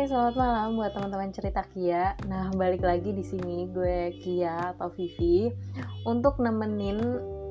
Selamat 0.00 0.32
malam 0.32 0.80
buat 0.80 0.96
teman-teman 0.96 1.28
cerita 1.28 1.60
Kia. 1.76 2.16
Nah, 2.24 2.48
balik 2.56 2.80
lagi 2.80 3.12
di 3.12 3.20
sini 3.20 3.68
gue 3.68 4.16
Kia 4.24 4.72
atau 4.72 4.88
Vivi 4.96 5.52
untuk 6.08 6.40
nemenin 6.40 6.96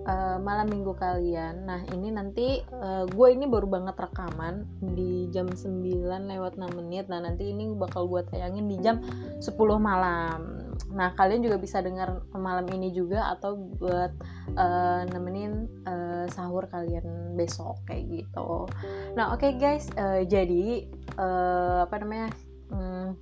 uh, 0.10 0.42
malam 0.42 0.66
minggu 0.66 0.98
kalian. 0.98 1.70
Nah, 1.70 1.86
ini 1.94 2.10
nanti 2.10 2.58
uh, 2.74 3.06
gue 3.06 3.28
ini 3.30 3.46
baru 3.46 3.70
banget 3.70 3.94
rekaman 4.02 4.66
di 4.82 5.30
jam 5.30 5.46
9 5.46 5.86
lewat 6.26 6.58
6 6.58 6.74
menit. 6.74 7.06
Nah, 7.06 7.22
nanti 7.22 7.54
ini 7.54 7.70
bakal 7.78 8.10
gue 8.10 8.26
tayangin 8.34 8.66
di 8.66 8.82
jam 8.82 8.98
10 9.38 9.46
malam. 9.78 10.66
Nah, 10.90 11.14
kalian 11.14 11.46
juga 11.46 11.62
bisa 11.62 11.86
dengar 11.86 12.26
malam 12.34 12.66
ini 12.74 12.90
juga 12.90 13.30
atau 13.30 13.62
buat 13.78 14.10
uh, 14.58 15.06
nemenin 15.06 15.70
uh, 15.86 16.26
sahur 16.34 16.66
kalian 16.66 17.38
besok 17.38 17.78
kayak 17.86 18.10
gitu. 18.10 18.66
Nah, 19.14 19.38
oke 19.38 19.46
okay 19.46 19.54
guys, 19.62 19.86
uh, 20.02 20.26
jadi 20.26 20.90
uh, 21.20 21.86
apa 21.86 21.96
namanya? 22.02 22.49
Hmm, 22.70 23.18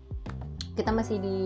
kita 0.78 0.94
masih 0.94 1.18
di 1.18 1.40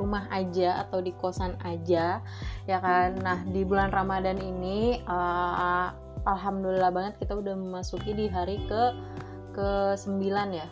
rumah 0.00 0.24
aja 0.32 0.88
atau 0.88 1.04
di 1.04 1.12
kosan 1.12 1.54
aja 1.60 2.24
ya 2.64 2.78
kan? 2.80 3.20
Nah 3.20 3.44
di 3.44 3.60
bulan 3.62 3.92
Ramadan 3.92 4.40
ini 4.40 5.04
uh, 5.04 5.92
alhamdulillah 6.24 6.88
banget 6.88 7.20
kita 7.20 7.36
udah 7.36 7.52
memasuki 7.52 8.16
di 8.16 8.26
hari 8.32 8.64
ke 8.64 8.82
ke 9.52 9.92
9 9.92 10.24
ya. 10.56 10.68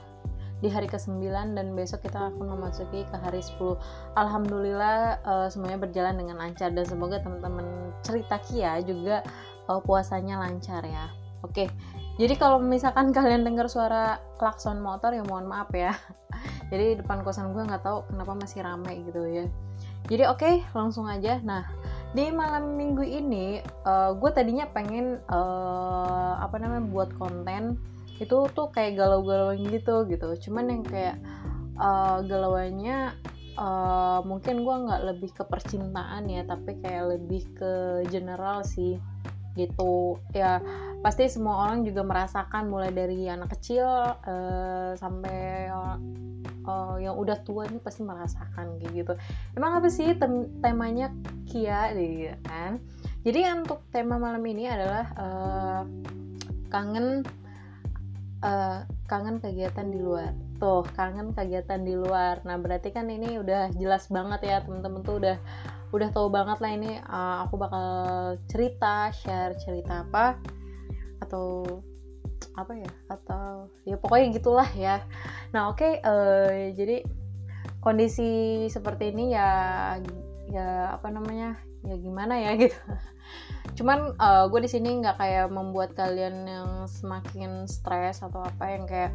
Di 0.56 0.72
hari 0.72 0.88
ke-9 0.88 1.20
dan 1.52 1.76
besok 1.76 2.08
kita 2.08 2.32
akan 2.32 2.56
memasuki 2.56 3.04
ke 3.04 3.16
hari 3.20 3.44
10 3.44 3.76
Alhamdulillah 4.16 5.20
uh, 5.20 5.46
semuanya 5.52 5.84
berjalan 5.84 6.16
dengan 6.16 6.40
lancar 6.40 6.72
dan 6.72 6.88
semoga 6.88 7.20
teman-teman 7.20 7.92
cerita 8.00 8.40
Kia 8.40 8.80
juga 8.80 9.20
uh, 9.68 9.84
puasanya 9.84 10.40
lancar 10.40 10.80
ya. 10.88 11.12
Oke 11.44 11.68
jadi 12.16 12.34
kalau 12.40 12.58
misalkan 12.60 13.12
kalian 13.16 13.44
dengar 13.44 13.68
suara 13.68 14.20
klakson 14.40 14.80
motor 14.80 15.12
ya 15.12 15.22
mohon 15.24 15.48
maaf 15.48 15.70
ya. 15.72 15.92
Jadi 16.72 16.98
depan 16.98 17.22
kosan 17.22 17.54
gue 17.54 17.62
nggak 17.62 17.86
tahu 17.86 18.02
kenapa 18.10 18.32
masih 18.34 18.66
ramai 18.66 19.04
gitu 19.06 19.22
ya. 19.28 19.46
Jadi 20.10 20.22
oke 20.26 20.42
okay, 20.42 20.54
langsung 20.74 21.06
aja. 21.06 21.38
Nah 21.44 21.62
di 22.10 22.32
malam 22.32 22.74
minggu 22.74 23.04
ini 23.04 23.60
uh, 23.84 24.16
gue 24.16 24.30
tadinya 24.32 24.66
pengen 24.72 25.22
uh, 25.30 26.40
apa 26.40 26.56
namanya 26.58 26.88
buat 26.88 27.10
konten 27.20 27.76
itu 28.16 28.48
tuh 28.50 28.72
kayak 28.72 28.98
galau-galauan 28.98 29.62
gitu 29.68 30.08
gitu. 30.10 30.28
Cuman 30.48 30.72
yang 30.72 30.82
kayak 30.82 31.20
uh, 31.78 32.24
galauannya 32.24 33.14
uh, 33.60 34.20
mungkin 34.24 34.62
gue 34.62 34.76
nggak 34.88 35.02
lebih 35.12 35.30
ke 35.32 35.44
percintaan 35.44 36.28
ya 36.28 36.44
tapi 36.44 36.78
kayak 36.80 37.16
lebih 37.16 37.42
ke 37.56 37.72
general 38.12 38.62
sih 38.62 39.00
gitu. 39.56 40.20
Ya 40.36 40.60
pasti 41.00 41.26
semua 41.32 41.66
orang 41.66 41.82
juga 41.82 42.04
merasakan 42.04 42.68
mulai 42.68 42.92
dari 42.92 43.26
anak 43.26 43.56
kecil 43.58 43.86
uh, 44.14 44.92
sampai 44.94 45.72
uh, 46.66 46.96
yang 46.98 47.14
udah 47.16 47.40
tua 47.46 47.64
ini 47.66 47.78
pasti 47.80 48.02
merasakan 48.02 48.76
kayak 48.82 48.92
gitu. 48.92 49.12
Emang 49.56 49.78
apa 49.80 49.88
sih 49.88 50.12
tem 50.18 50.50
temanya 50.60 51.10
Kia 51.46 51.94
gitu 51.94 52.36
kan? 52.44 52.82
Jadi 53.26 53.42
untuk 53.50 53.82
tema 53.90 54.22
malam 54.22 54.42
ini 54.46 54.70
adalah 54.70 55.06
uh, 55.18 55.82
kangen 56.70 57.26
uh, 58.42 58.86
kangen 59.06 59.38
kegiatan 59.38 59.86
di 59.90 59.98
luar. 59.98 60.34
Tuh 60.58 60.86
kangen 60.94 61.34
kegiatan 61.34 61.82
di 61.82 61.94
luar. 61.94 62.42
Nah 62.46 62.58
berarti 62.58 62.90
kan 62.90 63.10
ini 63.10 63.38
udah 63.38 63.74
jelas 63.78 64.10
banget 64.10 64.46
ya 64.46 64.56
temen-temen 64.62 65.02
tuh 65.02 65.22
udah 65.22 65.36
udah 65.94 66.08
tahu 66.10 66.28
banget 66.30 66.58
lah 66.58 66.72
ini 66.74 66.98
uh, 67.06 67.46
aku 67.46 67.54
bakal 67.60 67.86
cerita 68.50 69.10
share 69.14 69.54
cerita 69.60 70.02
apa 70.02 70.38
atau 71.22 71.64
apa 72.56 72.72
ya 72.72 72.90
atau 73.12 73.68
ya 73.84 73.96
pokoknya 74.00 74.26
gitulah 74.36 74.68
ya. 74.72 75.04
Nah 75.52 75.70
oke 75.70 75.80
okay, 75.80 75.92
uh, 76.02 76.48
eh, 76.50 76.70
jadi 76.72 77.04
kondisi 77.84 78.66
seperti 78.66 79.14
ini 79.14 79.36
ya 79.36 79.50
ya 80.50 80.96
apa 80.96 81.12
namanya 81.12 81.60
ya 81.86 81.94
gimana 82.00 82.40
ya 82.40 82.56
gitu. 82.60 82.76
Cuman 83.76 84.16
uh, 84.16 84.48
gue 84.48 84.60
di 84.64 84.70
sini 84.72 85.04
nggak 85.04 85.20
kayak 85.20 85.52
membuat 85.52 85.92
kalian 85.92 86.48
yang 86.48 86.70
semakin 86.88 87.68
stres 87.68 88.24
atau 88.24 88.40
apa 88.40 88.64
yang 88.72 88.84
kayak 88.88 89.12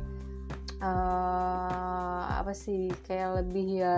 uh, 0.81 2.41
apa 2.41 2.53
sih 2.53 2.93
kayak 3.05 3.41
lebih 3.41 3.81
ya 3.81 3.97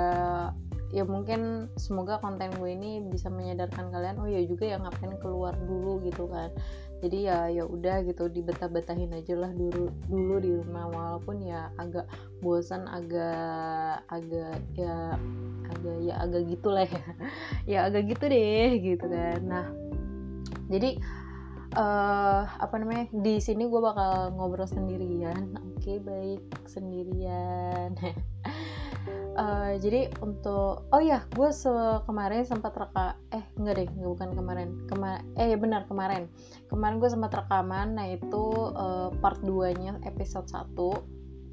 ya 0.93 1.01
mungkin 1.09 1.73
semoga 1.73 2.21
konten 2.21 2.53
gue 2.61 2.69
ini 2.69 3.01
bisa 3.01 3.25
menyadarkan 3.33 3.89
kalian 3.89 4.21
oh 4.21 4.29
ya 4.29 4.45
juga 4.45 4.69
ya 4.69 4.77
ngapain 4.77 5.17
keluar 5.17 5.57
dulu 5.65 5.97
gitu 6.05 6.29
kan. 6.29 6.53
Jadi 7.01 7.27
ya 7.27 7.49
ya 7.49 7.65
udah 7.65 8.05
gitu 8.05 8.29
dibetah-betahin 8.29 9.11
aja 9.11 9.33
lah 9.33 9.49
dulu 9.49 9.89
dulu 10.05 10.35
di 10.37 10.53
rumah. 10.53 10.85
Walaupun 10.93 11.41
ya 11.41 11.73
agak 11.81 12.05
bosan 12.45 12.85
agak 12.85 14.05
agak 14.07 14.61
ya 14.77 15.17
agak 15.73 15.97
ya 16.05 16.13
agak 16.21 16.41
gitulah 16.45 16.85
ya. 16.85 17.03
Ya 17.73 17.79
agak 17.89 18.13
gitu 18.13 18.29
deh 18.29 18.69
gitu 18.77 19.05
kan. 19.09 19.41
Nah 19.49 19.65
jadi 20.69 21.01
uh, 21.73 22.45
apa 22.61 22.75
namanya 22.77 23.09
di 23.09 23.41
sini 23.41 23.65
gue 23.65 23.81
bakal 23.81 24.29
ngobrol 24.37 24.69
sendirian. 24.69 25.57
Oke 25.73 25.97
okay, 25.97 25.97
baik 25.97 26.41
sendirian 26.69 27.97
uh, 29.37 29.73
jadi 29.77 30.09
untuk 30.21 30.87
oh 30.89 31.01
ya 31.01 31.25
gue 31.33 31.49
kemarin 32.05 32.45
sempat 32.45 32.73
reka 32.77 33.17
eh 33.33 33.43
enggak 33.57 33.83
deh 33.83 33.87
bukan 33.99 34.29
kemarin. 34.33 34.69
Kema 34.87 35.21
eh 35.37 35.53
ya 35.53 35.57
benar 35.57 35.85
kemarin. 35.89 36.29
Kemarin 36.69 36.97
gue 37.01 37.09
sempat 37.09 37.31
rekaman 37.33 37.97
nah 37.97 38.07
itu 38.07 38.73
uh, 38.73 39.09
part 39.21 39.41
2 39.41 39.79
nya 39.81 39.97
episode 40.07 40.47
1 40.49 40.75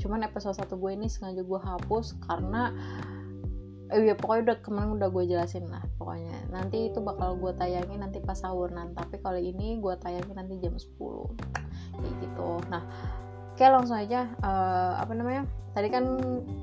cuman 0.00 0.24
episode 0.24 0.56
1 0.56 0.80
gue 0.80 0.90
ini 0.96 1.12
sengaja 1.12 1.44
gue 1.44 1.60
hapus 1.60 2.16
karena 2.24 2.72
eh 3.90 4.06
ya 4.06 4.14
pokoknya 4.14 4.42
udah 4.48 4.58
kemarin 4.62 4.90
udah 4.96 5.08
gue 5.10 5.24
jelasin 5.26 5.66
lah 5.66 5.82
pokoknya. 5.98 6.46
Nanti 6.54 6.94
itu 6.94 7.02
bakal 7.02 7.36
gue 7.36 7.52
tayangin 7.58 8.00
nanti 8.00 8.22
pas 8.22 8.38
sahur. 8.38 8.70
Nanti 8.70 8.94
tapi 8.94 9.18
kalau 9.18 9.40
ini 9.42 9.82
gue 9.82 9.94
tayangin 9.98 10.38
nanti 10.38 10.56
jam 10.62 10.78
10 10.78 10.94
kayak 11.98 12.14
gitu. 12.22 12.50
Nah 12.70 12.86
oke 13.60 13.76
langsung 13.76 14.00
aja. 14.00 14.24
Uh, 14.40 14.96
apa 14.96 15.12
namanya? 15.12 15.44
Tadi 15.76 15.92
kan 15.92 16.04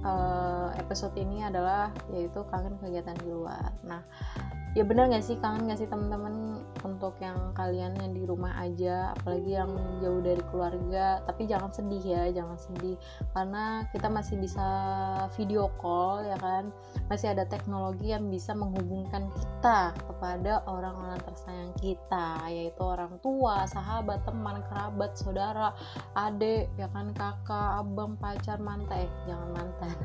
uh, 0.02 0.74
episode 0.81 1.13
ini 1.13 1.46
adalah 1.46 1.94
yaitu 2.09 2.41
kangen 2.50 2.74
kegiatan 2.81 3.13
di 3.22 3.30
luar. 3.30 3.69
Nah 3.85 4.02
ya 4.75 4.83
benar 4.83 5.07
gak 5.07 5.23
sih 5.23 5.38
kangen 5.39 5.69
gak 5.72 5.79
sih 5.79 5.89
teman-teman 5.89 6.47
untuk 6.85 7.17
yang 7.19 7.53
kalian 7.53 7.94
yang 7.97 8.11
di 8.16 8.23
rumah 8.23 8.53
aja 8.57 9.11
apalagi 9.17 9.57
yang 9.57 9.72
jauh 10.00 10.22
dari 10.22 10.44
keluarga. 10.50 11.22
Tapi 11.25 11.50
jangan 11.50 11.72
sedih 11.73 12.03
ya 12.03 12.23
jangan 12.31 12.57
sedih. 12.57 12.95
Karena 13.35 13.85
kita 13.91 14.07
masih 14.07 14.39
bisa 14.39 14.67
video 15.35 15.69
call 15.81 16.25
ya 16.25 16.38
kan? 16.39 16.69
Masih 17.11 17.33
ada 17.33 17.44
teknologi 17.47 18.16
yang 18.16 18.31
bisa 18.31 18.56
menghubungkan 18.56 19.29
kita 19.35 19.94
kepada 19.95 20.63
orang-orang 20.66 21.19
tersayang 21.23 21.72
kita 21.77 22.47
yaitu 22.50 22.81
orang 22.81 23.19
tua 23.22 23.67
sahabat 23.69 24.23
teman 24.25 24.63
kerabat 24.72 25.13
saudara 25.19 25.73
adik 26.16 26.72
ya 26.79 26.88
kan? 26.95 27.11
Kakak 27.13 27.83
abang 27.83 28.16
pacar 28.17 28.57
mantan. 28.61 29.06
Eh 29.06 29.11
jangan 29.29 29.50
mantan. 29.53 29.95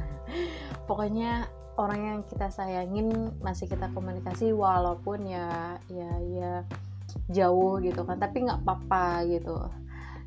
Pokoknya 0.88 1.48
orang 1.80 2.00
yang 2.00 2.18
kita 2.28 2.52
sayangin 2.52 3.32
masih 3.40 3.68
kita 3.68 3.88
komunikasi 3.96 4.52
walaupun 4.52 5.24
ya 5.24 5.80
ya 5.88 6.10
ya 6.32 6.52
jauh 7.32 7.80
gitu 7.80 8.04
kan. 8.04 8.20
Tapi 8.20 8.48
nggak 8.48 8.60
apa-apa 8.64 9.24
gitu. 9.28 9.56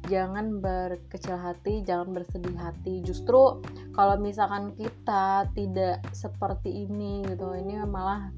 Jangan 0.05 0.61
berkecil 0.61 1.37
hati 1.37 1.81
jangan 1.81 2.13
bersedih 2.13 2.57
hati. 2.57 3.01
Justru 3.01 3.61
kalau 3.93 4.15
misalkan 4.21 4.73
kita 4.77 5.49
tidak 5.57 6.05
seperti 6.13 6.85
ini 6.85 7.25
gitu 7.25 7.57
ini 7.57 7.81
malah 7.85 8.29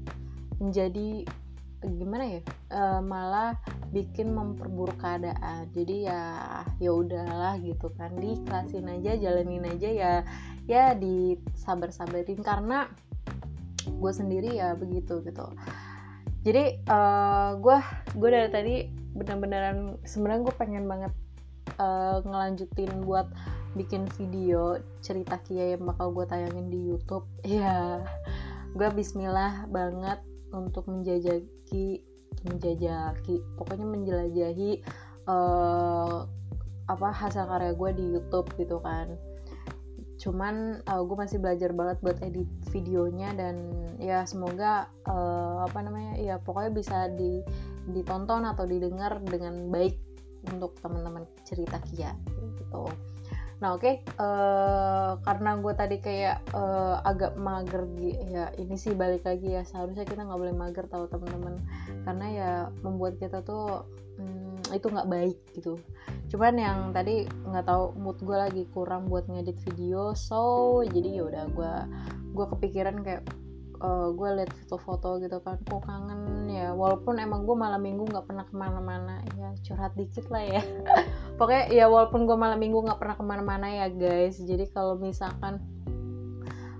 menjadi 0.58 1.22
gimana 1.84 2.24
ya 2.26 2.40
e, 2.74 2.82
malah 3.02 3.54
bikin 3.94 4.34
memperburuk 4.34 4.98
keadaan. 5.00 5.70
Jadi 5.72 6.10
ya 6.10 6.22
ya 6.82 6.90
udahlah 6.90 7.56
gitu 7.62 7.90
kan 7.94 8.14
diikhlasin 8.18 8.90
aja 8.90 9.14
jalanin 9.16 9.64
aja 9.66 9.88
ya 9.88 10.12
ya 10.66 10.92
disabar-sabarin. 10.98 12.42
Karena 12.42 12.88
gue 13.88 14.12
sendiri 14.12 14.60
ya 14.60 14.76
begitu 14.76 15.24
gitu. 15.24 15.48
Jadi 16.46 16.80
uh, 16.86 17.58
gue 17.58 17.78
gue 18.14 18.28
dari 18.30 18.48
tadi 18.48 18.74
bener-beneran 19.16 19.98
sebenarnya 20.06 20.40
gue 20.46 20.54
pengen 20.54 20.84
banget 20.86 21.12
uh, 21.82 22.22
ngelanjutin 22.22 23.02
buat 23.02 23.26
bikin 23.74 24.06
video 24.16 24.78
cerita 25.04 25.42
Kia 25.44 25.76
yang 25.76 25.84
bakal 25.88 26.14
gue 26.14 26.24
tayangin 26.30 26.70
di 26.70 26.80
YouTube. 26.94 27.26
Ya 27.42 28.04
gue 28.76 28.88
Bismillah 28.94 29.66
banget 29.72 30.22
untuk 30.54 30.86
menjajaki 31.68 32.04
menjajaki 32.46 33.36
pokoknya 33.58 33.86
menjelajahi 33.88 34.70
uh, 35.26 36.24
apa 36.88 37.08
hasil 37.12 37.44
karya 37.44 37.72
gue 37.76 37.90
di 37.96 38.04
YouTube 38.16 38.48
gitu 38.56 38.80
kan. 38.80 39.12
Cuman 40.18 40.82
uh, 40.88 41.02
gue 41.04 41.16
masih 41.16 41.38
belajar 41.38 41.70
banget 41.76 42.00
buat 42.02 42.18
edit 42.24 42.48
videonya 42.72 43.36
dan 43.36 43.70
ya 44.00 44.24
semoga 44.24 44.88
uh, 45.06 45.68
apa 45.68 45.78
namanya 45.84 46.18
ya 46.18 46.36
pokoknya 46.40 46.72
bisa 46.74 46.98
di 47.12 47.44
ditonton 47.92 48.44
atau 48.44 48.64
didengar 48.64 49.20
dengan 49.24 49.68
baik 49.68 49.96
untuk 50.48 50.76
teman-teman 50.80 51.26
cerita 51.44 51.78
Kia 51.90 52.14
gitu 52.56 52.88
nah 53.58 53.74
oke 53.74 53.82
okay, 53.82 53.94
eh, 54.06 55.12
karena 55.26 55.50
gue 55.58 55.74
tadi 55.74 55.96
kayak 55.98 56.54
uh, 56.54 57.02
agak 57.02 57.34
mager 57.34 57.90
ya 58.30 58.54
ini 58.54 58.78
sih 58.78 58.94
balik 58.94 59.26
lagi 59.26 59.50
ya 59.50 59.66
seharusnya 59.66 60.06
kita 60.06 60.22
nggak 60.22 60.38
boleh 60.38 60.54
mager 60.54 60.86
tahu 60.86 61.10
teman-teman 61.10 61.58
karena 62.06 62.26
ya 62.30 62.52
membuat 62.86 63.18
kita 63.18 63.42
tuh 63.42 63.82
hmm, 64.18 64.74
itu 64.74 64.86
nggak 64.86 65.10
baik 65.10 65.38
gitu. 65.54 65.74
Cuman 66.28 66.54
yang 66.60 66.78
tadi 66.92 67.24
nggak 67.24 67.66
tahu 67.66 67.96
mood 67.96 68.18
gue 68.20 68.36
lagi 68.36 68.62
kurang 68.70 69.08
buat 69.08 69.26
ngedit 69.30 69.58
video 69.64 70.12
so 70.12 70.82
jadi 70.84 71.18
ya 71.18 71.22
udah 71.24 71.44
gue 71.50 71.74
gue 72.36 72.46
kepikiran 72.54 73.00
kayak 73.02 73.22
uh, 73.82 74.08
gue 74.14 74.28
liat 74.42 74.50
foto-foto 74.64 75.22
gitu 75.22 75.38
kan 75.42 75.58
kok 75.62 75.82
kangen 75.86 76.46
ya? 76.50 76.74
Walaupun 76.74 77.18
emang 77.18 77.46
gue 77.46 77.56
malam 77.56 77.80
minggu 77.82 78.06
nggak 78.08 78.26
pernah 78.26 78.44
ke 78.46 78.54
mana-mana 78.54 79.22
ya 79.38 79.54
curhat 79.66 79.94
dikit 79.94 80.26
lah 80.30 80.42
ya. 80.42 80.62
Pokoknya 81.38 81.64
ya 81.70 81.84
walaupun 81.86 82.26
gue 82.26 82.36
malam 82.38 82.58
minggu 82.58 82.82
nggak 82.82 82.98
pernah 82.98 83.16
ke 83.18 83.24
mana-mana 83.24 83.66
ya 83.70 83.86
guys. 83.90 84.38
Jadi 84.38 84.66
kalau 84.70 84.98
misalkan 84.98 85.62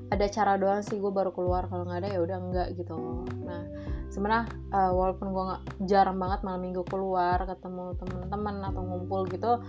ada 0.08 0.24
cara 0.32 0.56
doang 0.56 0.80
sih 0.82 0.98
gue 0.98 1.12
baru 1.12 1.30
keluar. 1.30 1.70
Kalau 1.70 1.86
nggak 1.86 2.04
ada 2.04 2.08
ya 2.10 2.20
udah 2.22 2.38
enggak 2.38 2.68
gitu. 2.74 2.96
Nah 3.46 3.62
sebenarnya 4.08 4.50
uh, 4.74 4.92
walaupun 4.96 5.30
gue 5.30 5.42
nggak 5.52 5.62
jarang 5.86 6.18
banget 6.18 6.40
malam 6.42 6.64
minggu 6.64 6.82
keluar 6.88 7.38
ketemu 7.44 7.94
teman-teman 8.00 8.54
atau 8.66 8.82
ngumpul 8.82 9.28
gitu 9.28 9.60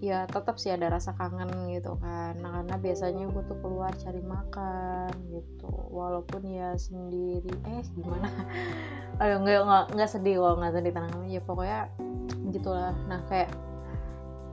ya 0.00 0.24
tetap 0.24 0.56
sih 0.56 0.72
ada 0.72 0.88
rasa 0.88 1.12
kangen 1.12 1.68
gitu 1.68 2.00
kan. 2.00 2.32
Nah 2.40 2.60
karena 2.60 2.76
biasanya 2.80 3.28
gue 3.28 3.42
tuh 3.44 3.58
keluar 3.60 3.92
cari 4.00 4.24
makan 4.24 5.12
gitu 5.28 5.59
walaupun 5.90 6.46
ya 6.46 6.78
sendiri 6.78 7.50
eh 7.66 7.84
gimana? 7.98 8.30
Ayo 9.22 9.42
nggak 9.42 9.92
nggak 9.92 10.10
sedih 10.10 10.40
kalau 10.40 10.56
nggak 10.56 10.74
sedih 10.78 10.92
tenang 10.94 11.26
ya 11.28 11.42
pokoknya 11.44 11.80
gitulah. 12.54 12.94
Nah 13.10 13.20
kayak 13.28 13.52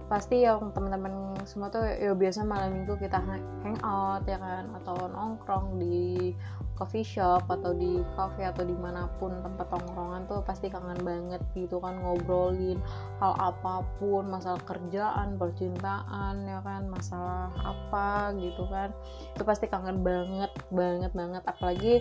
pasti 0.08 0.48
yang 0.48 0.72
teman-teman 0.72 1.36
semua 1.44 1.68
tuh 1.68 1.84
ya 1.84 2.16
biasa 2.16 2.48
malam 2.48 2.80
minggu 2.80 2.96
kita 2.96 3.20
hangout 3.20 4.24
ya 4.24 4.40
kan? 4.40 4.72
Atau 4.80 5.12
nongkrong 5.12 5.76
di 5.84 6.32
coffee 6.80 7.04
shop 7.04 7.50
atau 7.52 7.76
di 7.76 8.00
cafe 8.16 8.48
atau 8.48 8.64
di 8.64 8.72
mana 8.78 9.12
pun 9.18 9.34
tempat 9.42 9.68
tongkrongan 9.68 10.30
tuh 10.30 10.46
pasti 10.46 10.70
kangen 10.70 11.02
banget 11.02 11.42
gitu 11.58 11.82
kan 11.82 11.98
ngobrolin 11.98 12.78
hal 13.18 13.34
apa 13.42 13.82
pun 13.98 14.30
masalah 14.30 14.62
kerjaan 14.64 15.36
percintaan 15.36 16.36
ya 16.48 16.60
kan? 16.64 16.88
Masalah 16.88 17.52
apa 17.60 18.32
gitu 18.40 18.64
kan? 18.72 18.96
Itu 19.36 19.44
pasti 19.44 19.68
kangen 19.68 20.08
banget 20.08 20.56
banget 20.72 21.12
banget. 21.12 21.44
Apalagi 21.44 22.00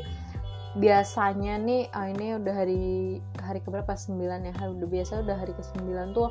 biasanya 0.79 1.59
nih 1.59 1.91
ah 1.91 2.07
ini 2.07 2.39
udah 2.39 2.55
hari 2.55 3.19
hari 3.43 3.59
keberapa? 3.67 3.99
9 3.99 4.15
ya? 4.47 4.55
Udah 4.63 4.89
biasa 4.89 5.27
udah 5.27 5.37
hari 5.43 5.59
ke 5.59 5.65
9 5.75 6.15
tuh 6.15 6.31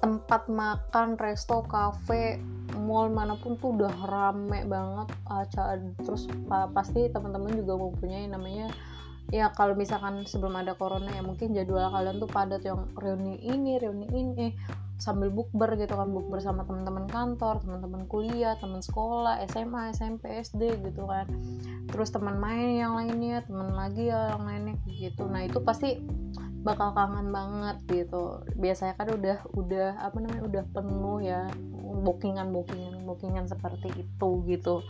tempat 0.00 0.48
makan, 0.48 1.20
resto, 1.20 1.62
cafe, 1.68 2.40
mall 2.76 3.12
mana 3.12 3.36
pun 3.36 3.60
tuh 3.60 3.76
udah 3.76 3.92
rame 4.08 4.64
banget 4.66 5.08
uh, 5.28 5.44
terus 6.02 6.26
pasti 6.72 7.12
teman-teman 7.12 7.52
juga 7.54 7.76
mempunyai 7.76 8.26
namanya 8.30 8.72
ya 9.30 9.52
kalau 9.54 9.78
misalkan 9.78 10.26
sebelum 10.26 10.58
ada 10.58 10.74
corona 10.74 11.10
ya 11.14 11.22
mungkin 11.22 11.54
jadwal 11.54 11.86
kalian 11.92 12.18
tuh 12.18 12.30
padat 12.30 12.66
yang 12.66 12.90
reuni 12.98 13.38
ini 13.46 13.78
reuni 13.78 14.06
ini 14.10 14.46
sambil 15.00 15.32
bukber 15.32 15.80
gitu 15.80 15.96
kan 15.96 16.12
bukber 16.12 16.44
sama 16.44 16.68
teman-teman 16.68 17.08
kantor 17.08 17.64
teman-teman 17.64 18.04
kuliah 18.04 18.52
teman 18.60 18.84
sekolah 18.84 19.40
SMA 19.48 19.96
SMP 19.96 20.28
SD 20.44 20.76
gitu 20.84 21.08
kan. 21.08 21.24
Terus 21.88 22.12
teman 22.12 22.36
main 22.36 22.76
yang 22.76 23.00
lainnya 23.00 23.40
teman 23.48 23.72
lagi 23.72 24.12
ya 24.12 24.36
yang 24.36 24.44
lainnya 24.44 24.76
gitu. 24.84 25.24
Nah 25.24 25.48
itu 25.48 25.56
pasti 25.64 26.04
bakal 26.60 26.92
kangen 26.92 27.32
banget 27.32 27.76
gitu. 27.88 28.44
Biasanya 28.60 28.94
kan 29.00 29.08
udah 29.08 29.38
udah 29.56 29.88
apa 30.00 30.16
namanya 30.20 30.44
udah 30.44 30.64
penuh 30.76 31.18
ya 31.24 31.48
bookingan 32.00 32.52
bookingan 32.52 33.04
bookingan 33.04 33.44
seperti 33.48 33.88
itu 33.96 34.30
gitu. 34.48 34.84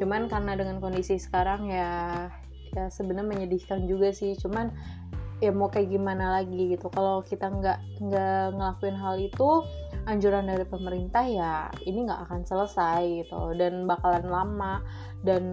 Cuman 0.00 0.28
karena 0.28 0.56
dengan 0.56 0.80
kondisi 0.80 1.16
sekarang 1.16 1.72
ya 1.72 2.28
ya 2.74 2.90
sebenarnya 2.92 3.28
menyedihkan 3.28 3.88
juga 3.88 4.12
sih. 4.12 4.36
Cuman 4.36 4.68
ya 5.42 5.50
mau 5.50 5.72
kayak 5.72 5.92
gimana 5.92 6.40
lagi 6.40 6.76
gitu. 6.76 6.92
Kalau 6.92 7.24
kita 7.24 7.48
nggak 7.48 8.04
nggak 8.04 8.44
ngelakuin 8.54 8.96
hal 8.96 9.16
itu 9.16 9.64
anjuran 10.04 10.44
dari 10.44 10.68
pemerintah 10.68 11.24
ya 11.24 11.72
ini 11.88 12.04
nggak 12.04 12.28
akan 12.28 12.44
selesai 12.44 13.24
gitu. 13.24 13.56
Dan 13.56 13.88
bakalan 13.88 14.28
lama. 14.28 14.84
Dan 15.24 15.44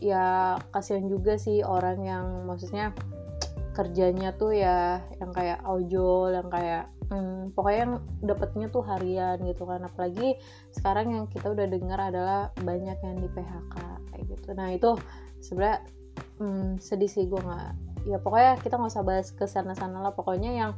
ya 0.00 0.56
kasihan 0.72 1.04
juga 1.04 1.36
sih 1.36 1.60
orang 1.60 2.00
yang 2.00 2.48
maksudnya 2.48 2.96
kerjanya 3.78 4.34
tuh 4.34 4.50
ya 4.50 5.06
yang 5.22 5.30
kayak 5.30 5.62
ojol 5.62 6.34
yang 6.34 6.50
kayak 6.50 6.90
hmm, 7.14 7.54
pokoknya 7.54 7.78
yang 7.86 7.94
dapetnya 8.26 8.66
tuh 8.74 8.82
harian 8.82 9.38
gitu 9.46 9.62
kan. 9.62 9.86
Apalagi 9.86 10.34
sekarang 10.74 11.14
yang 11.14 11.24
kita 11.30 11.54
udah 11.54 11.70
dengar 11.70 12.02
adalah 12.02 12.50
banyak 12.58 12.98
yang 12.98 13.16
di 13.22 13.30
PHK 13.30 13.74
kayak 14.10 14.24
gitu. 14.34 14.48
Nah 14.58 14.68
itu 14.74 14.90
sebenarnya 15.38 15.78
hmm, 16.42 16.82
sedih 16.82 17.06
sih 17.06 17.30
gue 17.30 17.38
nggak 17.38 17.70
ya 18.06 18.18
pokoknya 18.18 18.58
kita 18.62 18.78
nggak 18.78 18.92
usah 18.98 19.06
bahas 19.06 19.30
ke 19.30 19.46
sana 19.46 19.78
sana 19.78 20.02
lah. 20.02 20.10
Pokoknya 20.10 20.50
yang 20.50 20.72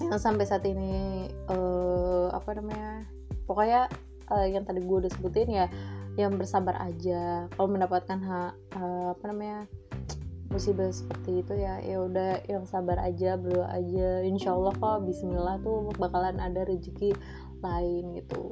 yang 0.00 0.16
sampai 0.16 0.48
saat 0.48 0.64
ini 0.64 1.28
uh, 1.52 2.32
apa 2.32 2.56
namanya 2.56 3.04
pokoknya 3.44 3.92
uh, 4.32 4.48
yang 4.48 4.64
tadi 4.64 4.80
gue 4.80 4.96
udah 5.04 5.12
sebutin 5.12 5.48
ya 5.52 5.66
yang 6.16 6.40
bersabar 6.40 6.80
aja. 6.80 7.52
Kalau 7.52 7.68
mendapatkan 7.68 8.16
hak 8.16 8.52
uh, 8.80 9.12
apa 9.12 9.24
namanya 9.28 9.68
musibah 10.52 10.92
seperti 10.92 11.40
itu 11.40 11.52
ya 11.56 11.80
ya 11.80 12.04
udah 12.04 12.44
yang 12.46 12.68
sabar 12.68 13.00
aja 13.00 13.40
berdoa 13.40 13.72
aja. 13.72 14.20
Insya 14.22 14.52
Allah 14.52 14.76
kok 14.76 15.08
Bismillah 15.08 15.56
tuh 15.64 15.88
bakalan 15.96 16.36
ada 16.38 16.68
rezeki 16.68 17.16
lain 17.64 18.20
gitu. 18.20 18.44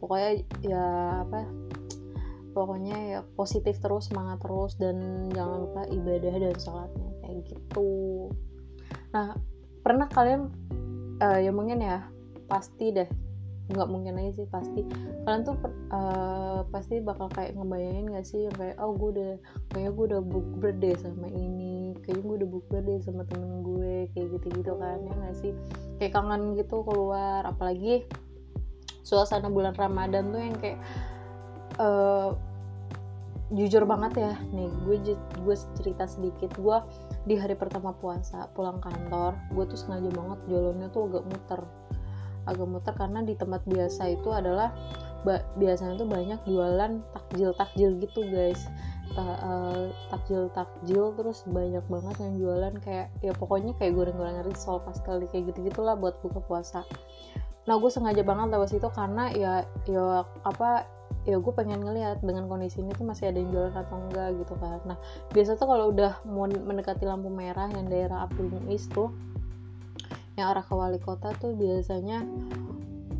Pokoknya 0.00 0.42
ya 0.64 0.86
apa 1.28 1.44
pokoknya 2.52 2.96
ya 3.16 3.20
positif 3.36 3.80
terus 3.80 4.08
semangat 4.08 4.40
terus 4.44 4.76
dan 4.80 5.28
jangan 5.32 5.68
lupa 5.68 5.82
ibadah 5.92 6.34
dan 6.40 6.56
sholatnya. 6.56 7.10
Kayak 7.20 7.38
gitu. 7.52 7.92
Nah 9.12 9.36
pernah 9.84 10.08
kalian 10.08 10.48
uh, 11.20 11.38
ya 11.38 11.52
mungkin 11.52 11.84
ya 11.84 12.08
pasti 12.48 12.96
deh 12.96 13.08
nggak 13.70 13.88
mungkin 13.88 14.18
aja 14.18 14.42
sih 14.42 14.48
pasti. 14.50 14.82
Kalian 15.22 15.42
tuh 15.46 15.56
uh, 15.94 16.66
pasti 16.74 16.98
bakal 16.98 17.30
kayak 17.30 17.54
ngebayangin 17.54 18.10
gak 18.10 18.26
sih 18.26 18.50
yang 18.50 18.56
kayak 18.58 18.76
oh 18.82 18.94
gue 18.98 19.10
udah 19.14 19.32
kayak 19.70 19.90
gue 19.94 20.04
udah 20.10 20.22
book 20.22 20.48
deh 20.82 20.94
sama 20.98 21.30
ini 21.30 21.94
kayaknya 22.02 22.22
gue 22.26 22.36
udah 22.42 22.48
book 22.50 22.66
deh 22.70 22.98
sama 22.98 23.22
temen 23.30 23.62
gue 23.62 24.10
kayak 24.12 24.26
gitu 24.34 24.46
gitu 24.58 24.72
kan 24.76 24.98
ya 25.06 25.12
gak 25.14 25.36
sih? 25.38 25.52
Kayak 26.02 26.12
kangen 26.18 26.58
gitu 26.58 26.82
keluar 26.82 27.46
apalagi 27.46 28.02
suasana 29.06 29.46
bulan 29.46 29.74
ramadan 29.78 30.34
tuh 30.34 30.42
yang 30.42 30.56
kayak 30.58 30.78
uh, 31.78 32.34
jujur 33.54 33.86
banget 33.86 34.26
ya. 34.26 34.32
Nih 34.50 34.68
gue 34.84 35.16
gue 35.16 35.56
cerita 35.78 36.10
sedikit. 36.10 36.50
Gue 36.58 36.82
di 37.22 37.38
hari 37.38 37.54
pertama 37.54 37.94
puasa 37.94 38.50
pulang 38.50 38.82
kantor 38.82 39.38
gue 39.54 39.64
tuh 39.70 39.78
sengaja 39.78 40.10
banget 40.10 40.38
jalannya 40.50 40.88
tuh 40.90 41.06
agak 41.06 41.24
muter 41.30 41.60
agak 42.46 42.66
muter 42.66 42.94
karena 42.94 43.22
di 43.22 43.34
tempat 43.38 43.62
biasa 43.66 44.12
itu 44.12 44.28
adalah 44.34 44.74
biasanya 45.54 45.94
tuh 45.94 46.08
banyak 46.10 46.40
jualan 46.50 46.98
takjil 47.14 47.54
takjil 47.54 47.90
gitu 48.02 48.26
guys. 48.26 48.58
Ta, 49.12 49.22
uh, 49.44 49.92
takjil 50.08 50.48
takjil 50.56 51.12
terus 51.20 51.44
banyak 51.44 51.84
banget 51.84 52.16
yang 52.24 52.34
jualan 52.40 52.74
kayak 52.80 53.12
ya 53.20 53.36
pokoknya 53.36 53.76
kayak 53.76 53.92
goreng-gorengan 53.92 54.48
risol 54.48 54.80
pastel 54.80 55.20
kayak 55.28 55.52
gitu 55.52 55.68
gitulah 55.68 55.94
buat 55.94 56.16
buka 56.24 56.40
puasa. 56.40 56.80
Nah 57.68 57.76
gue 57.78 57.90
sengaja 57.92 58.24
banget 58.24 58.50
lewat 58.50 58.72
situ 58.72 58.88
karena 58.90 59.28
ya 59.36 59.68
ya 59.84 60.24
apa 60.42 60.88
ya 61.22 61.38
gue 61.38 61.52
pengen 61.54 61.86
ngeliat 61.86 62.18
dengan 62.24 62.50
kondisi 62.50 62.82
ini 62.82 62.90
tuh 62.98 63.06
masih 63.06 63.30
ada 63.30 63.38
yang 63.38 63.54
jualan 63.54 63.74
atau 63.78 63.96
enggak 64.00 64.28
gitu 64.42 64.54
kan. 64.58 64.80
Nah 64.88 64.98
biasa 65.30 65.60
tuh 65.60 65.68
kalau 65.70 65.94
udah 65.94 66.12
mau 66.26 66.50
mendekati 66.50 67.06
lampu 67.06 67.30
merah 67.30 67.70
yang 67.70 67.86
daerah 67.86 68.26
Abdul 68.26 68.50
Muiz 68.50 68.90
tuh 68.90 69.12
yang 70.38 70.52
arah 70.52 70.64
ke 70.64 70.72
wali 70.72 70.98
kota 71.02 71.36
tuh 71.36 71.52
biasanya 71.56 72.24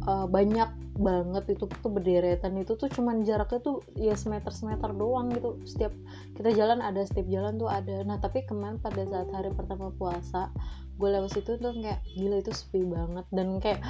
uh, 0.09 0.27
banyak 0.27 0.71
banget. 0.97 1.57
Itu 1.57 1.69
tuh 1.69 1.91
berderetan. 1.93 2.57
Itu 2.61 2.77
tuh 2.77 2.89
cuman 2.93 3.25
jaraknya 3.25 3.61
tuh 3.61 3.85
ya 3.97 4.17
semeter 4.17 4.53
semeter 4.53 4.93
doang 4.93 5.33
gitu. 5.33 5.61
Setiap 5.65 5.93
kita 6.37 6.53
jalan 6.53 6.85
ada 6.85 7.05
setiap 7.05 7.27
jalan 7.29 7.57
tuh 7.57 7.69
ada. 7.69 8.05
Nah 8.05 8.21
tapi 8.21 8.45
kemarin 8.45 8.81
pada 8.81 9.05
saat 9.09 9.29
hari 9.33 9.53
pertama 9.53 9.93
puasa 9.95 10.53
gue 10.93 11.09
lewat 11.09 11.35
situ 11.35 11.57
tuh 11.57 11.73
kayak 11.73 12.05
gila 12.15 12.37
itu 12.41 12.53
sepi 12.53 12.85
banget. 12.85 13.27
Dan 13.33 13.61
kayak 13.61 13.81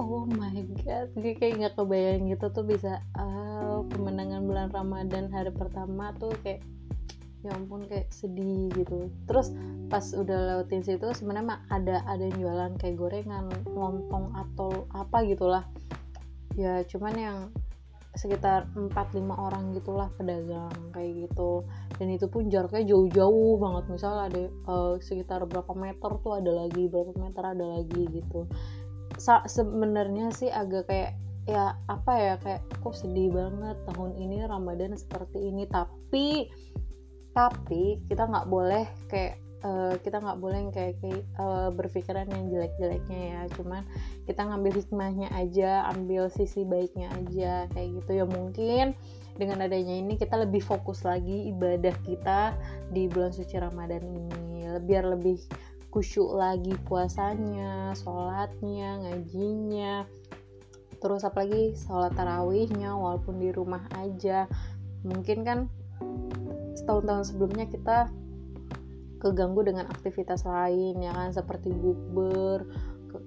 oh 0.00 0.24
my 0.28 0.56
god. 0.84 1.12
Gue 1.16 1.36
kayak 1.36 1.52
nggak 1.60 1.74
kebayang 1.76 2.32
gitu 2.32 2.46
tuh 2.52 2.64
bisa 2.64 3.04
uh, 3.16 3.84
pemenangan 3.92 4.44
bulan 4.44 4.68
ramadan 4.72 5.28
hari 5.32 5.52
pertama 5.52 6.16
tuh 6.16 6.32
kayak 6.40 6.64
ya 7.42 7.50
ampun 7.54 7.86
kayak 7.90 8.10
sedih 8.14 8.70
gitu. 8.74 9.10
Terus 9.26 9.50
pas 9.90 10.02
udah 10.14 10.38
lewatin 10.56 10.86
situ 10.86 11.10
sebenarnya 11.12 11.62
ada 11.68 12.06
ada 12.06 12.22
yang 12.22 12.38
jualan 12.38 12.72
kayak 12.78 12.96
gorengan 12.96 13.50
lontong 13.74 14.30
atau 14.34 14.86
apa 14.94 15.26
gitulah. 15.26 15.66
Ya 16.54 16.86
cuman 16.86 17.14
yang 17.18 17.38
sekitar 18.12 18.68
4-5 18.76 19.24
orang 19.32 19.72
gitulah 19.72 20.12
pedagang 20.20 20.72
kayak 20.92 21.28
gitu. 21.28 21.64
Dan 21.96 22.12
itu 22.12 22.28
pun 22.28 22.52
jaraknya 22.52 22.92
jauh-jauh 22.92 23.56
banget. 23.56 23.84
Misal 23.88 24.14
ada 24.28 24.42
uh, 24.68 24.94
sekitar 25.00 25.44
berapa 25.48 25.72
meter 25.72 26.10
tuh 26.20 26.36
ada 26.36 26.52
lagi 26.52 26.86
berapa 26.92 27.16
meter 27.16 27.42
ada 27.42 27.64
lagi 27.80 28.02
gitu. 28.12 28.44
Sebenarnya 29.48 30.32
sih 30.32 30.52
agak 30.52 30.88
kayak 30.88 31.12
ya 31.42 31.74
apa 31.90 32.12
ya 32.14 32.34
kayak 32.38 32.62
kok 32.78 32.94
sedih 32.94 33.34
banget 33.34 33.74
tahun 33.90 34.14
ini 34.20 34.44
Ramadan 34.44 34.92
seperti 34.92 35.48
ini. 35.48 35.64
Tapi 35.64 36.52
tapi 37.32 38.00
kita 38.08 38.28
nggak 38.28 38.46
boleh 38.48 38.84
kayak 39.08 39.40
uh, 39.64 39.94
kita 40.02 40.20
nggak 40.20 40.38
boleh 40.38 40.68
kayak, 40.74 41.00
kayak 41.00 41.24
uh, 41.40 41.72
berpikiran 41.72 42.28
yang 42.28 42.50
jelek-jeleknya 42.52 43.20
ya. 43.34 43.40
Cuman 43.56 43.82
kita 44.28 44.44
ngambil 44.46 44.72
hikmahnya 44.78 45.28
aja 45.32 45.88
ambil 45.96 46.28
sisi 46.28 46.66
baiknya 46.66 47.08
aja 47.16 47.66
kayak 47.72 48.02
gitu. 48.02 48.10
Ya 48.22 48.24
mungkin 48.28 48.94
dengan 49.40 49.64
adanya 49.64 49.96
ini 49.96 50.20
kita 50.20 50.36
lebih 50.36 50.60
fokus 50.60 51.08
lagi 51.08 51.48
ibadah 51.48 51.96
kita 52.04 52.52
di 52.92 53.08
bulan 53.08 53.32
suci 53.32 53.56
Ramadan 53.56 54.04
ini. 54.04 54.68
Biar 54.84 55.08
lebih 55.08 55.40
kusyuk 55.92 56.36
lagi 56.36 56.72
puasanya, 56.88 57.92
sholatnya, 57.92 59.04
ngajinya, 59.04 60.08
terus 61.04 61.20
apalagi 61.20 61.76
sholat 61.76 62.16
tarawihnya 62.16 62.96
walaupun 62.96 63.36
di 63.40 63.52
rumah 63.52 63.84
aja. 64.00 64.48
Mungkin 65.04 65.44
kan 65.44 65.68
setahun-tahun 66.82 67.24
sebelumnya 67.30 67.66
kita 67.70 68.10
keganggu 69.22 69.62
dengan 69.62 69.86
aktivitas 69.86 70.42
lain 70.42 70.98
ya 70.98 71.14
kan? 71.14 71.30
Seperti 71.30 71.70
bukber 71.70 72.66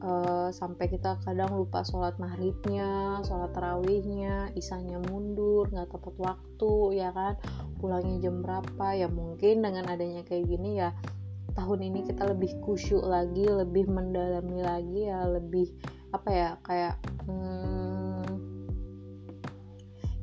uh, 0.04 0.52
sampai 0.52 0.92
kita 0.92 1.18
kadang 1.24 1.56
lupa 1.56 1.88
sholat 1.88 2.20
maghribnya 2.20 3.24
sholat 3.24 3.56
tarawihnya 3.56 4.52
isanya 4.60 5.00
mundur 5.00 5.72
nggak 5.72 5.88
tepat 5.88 6.16
waktu 6.20 6.74
ya 7.00 7.10
kan? 7.16 7.40
Pulangnya 7.80 8.28
jam 8.28 8.44
berapa? 8.44 8.88
Ya 8.94 9.08
mungkin 9.08 9.64
dengan 9.64 9.88
adanya 9.88 10.28
kayak 10.28 10.52
gini 10.52 10.84
ya 10.84 10.92
tahun 11.56 11.88
ini 11.88 12.04
kita 12.04 12.28
lebih 12.28 12.52
kusyuk 12.60 13.02
lagi 13.08 13.48
lebih 13.48 13.88
mendalami 13.88 14.60
lagi 14.60 15.08
ya 15.08 15.24
lebih 15.24 15.72
apa 16.12 16.30
ya 16.30 16.50
kayak 16.68 16.96
hmm, 17.28 18.28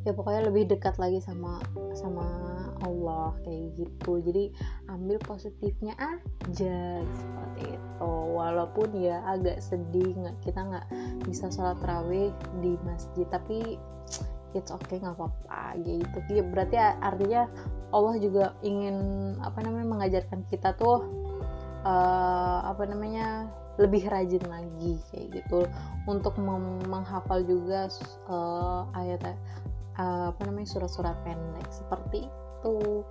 ya 0.04 0.12
pokoknya 0.12 0.52
lebih 0.52 0.76
dekat 0.76 1.00
lagi 1.00 1.24
sama 1.24 1.64
sama 1.96 2.51
Allah 2.82 3.32
kayak 3.46 3.78
gitu. 3.78 4.12
Jadi 4.20 4.52
ambil 4.90 5.16
positifnya 5.22 5.94
aja 5.98 7.02
seperti 7.02 7.62
itu. 7.78 8.12
Walaupun 8.34 8.92
ya 8.98 9.22
agak 9.26 9.62
sedih 9.62 10.18
nggak 10.18 10.36
kita 10.42 10.60
nggak 10.60 10.86
bisa 11.24 11.48
sholat 11.48 11.78
raweh 11.86 12.34
di 12.60 12.74
masjid 12.82 13.26
tapi 13.30 13.78
it's 14.52 14.68
okay 14.68 15.00
nggak 15.00 15.16
apa-apa 15.16 15.78
gitu. 15.80 16.18
Ya, 16.28 16.44
berarti 16.44 16.76
artinya 16.78 17.48
Allah 17.92 18.14
juga 18.20 18.44
ingin 18.64 18.96
apa 19.40 19.60
namanya 19.64 19.88
mengajarkan 19.88 20.44
kita 20.48 20.76
tuh 20.76 21.04
uh, 21.84 22.60
apa 22.68 22.84
namanya 22.88 23.48
lebih 23.80 24.04
rajin 24.12 24.44
lagi 24.48 25.00
kayak 25.12 25.40
gitu. 25.40 25.64
Untuk 26.04 26.36
menghafal 26.88 27.44
juga 27.48 27.88
uh, 28.28 28.84
ayat 28.92 29.24
uh, 29.96 30.32
apa 30.32 30.40
namanya 30.44 30.68
surat-surat 30.68 31.16
pendek. 31.24 31.68
Seperti 31.72 32.28
itu 32.62 33.02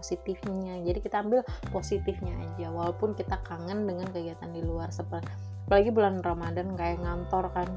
positifnya. 0.00 0.80
Jadi 0.80 0.98
kita 1.04 1.20
ambil 1.20 1.44
positifnya 1.68 2.32
aja 2.40 2.72
walaupun 2.72 3.12
kita 3.12 3.36
kangen 3.44 3.84
dengan 3.84 4.08
kegiatan 4.08 4.48
di 4.48 4.64
luar 4.64 4.88
seperti 4.88 5.28
apalagi 5.64 5.92
bulan 5.92 6.24
Ramadan 6.24 6.72
kayak 6.76 7.04
ngantor 7.04 7.52
kan. 7.52 7.68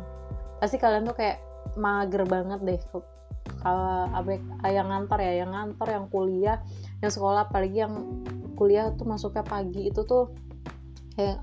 Pasti 0.64 0.80
kalian 0.80 1.08
tuh 1.08 1.16
kayak 1.20 1.44
mager 1.76 2.24
banget 2.24 2.60
deh 2.64 2.80
kalau 3.60 4.08
apa 4.12 4.40
yang 4.72 4.88
ngantor 4.92 5.20
ya 5.24 5.44
yang 5.44 5.52
ngantor 5.52 5.88
yang 5.88 6.06
kuliah 6.12 6.58
yang 7.00 7.12
sekolah 7.12 7.48
apalagi 7.48 7.84
yang 7.84 8.24
kuliah 8.56 8.92
tuh 8.96 9.08
masuknya 9.08 9.44
pagi 9.44 9.88
itu 9.92 10.04
tuh 10.04 10.32
kayak 11.16 11.42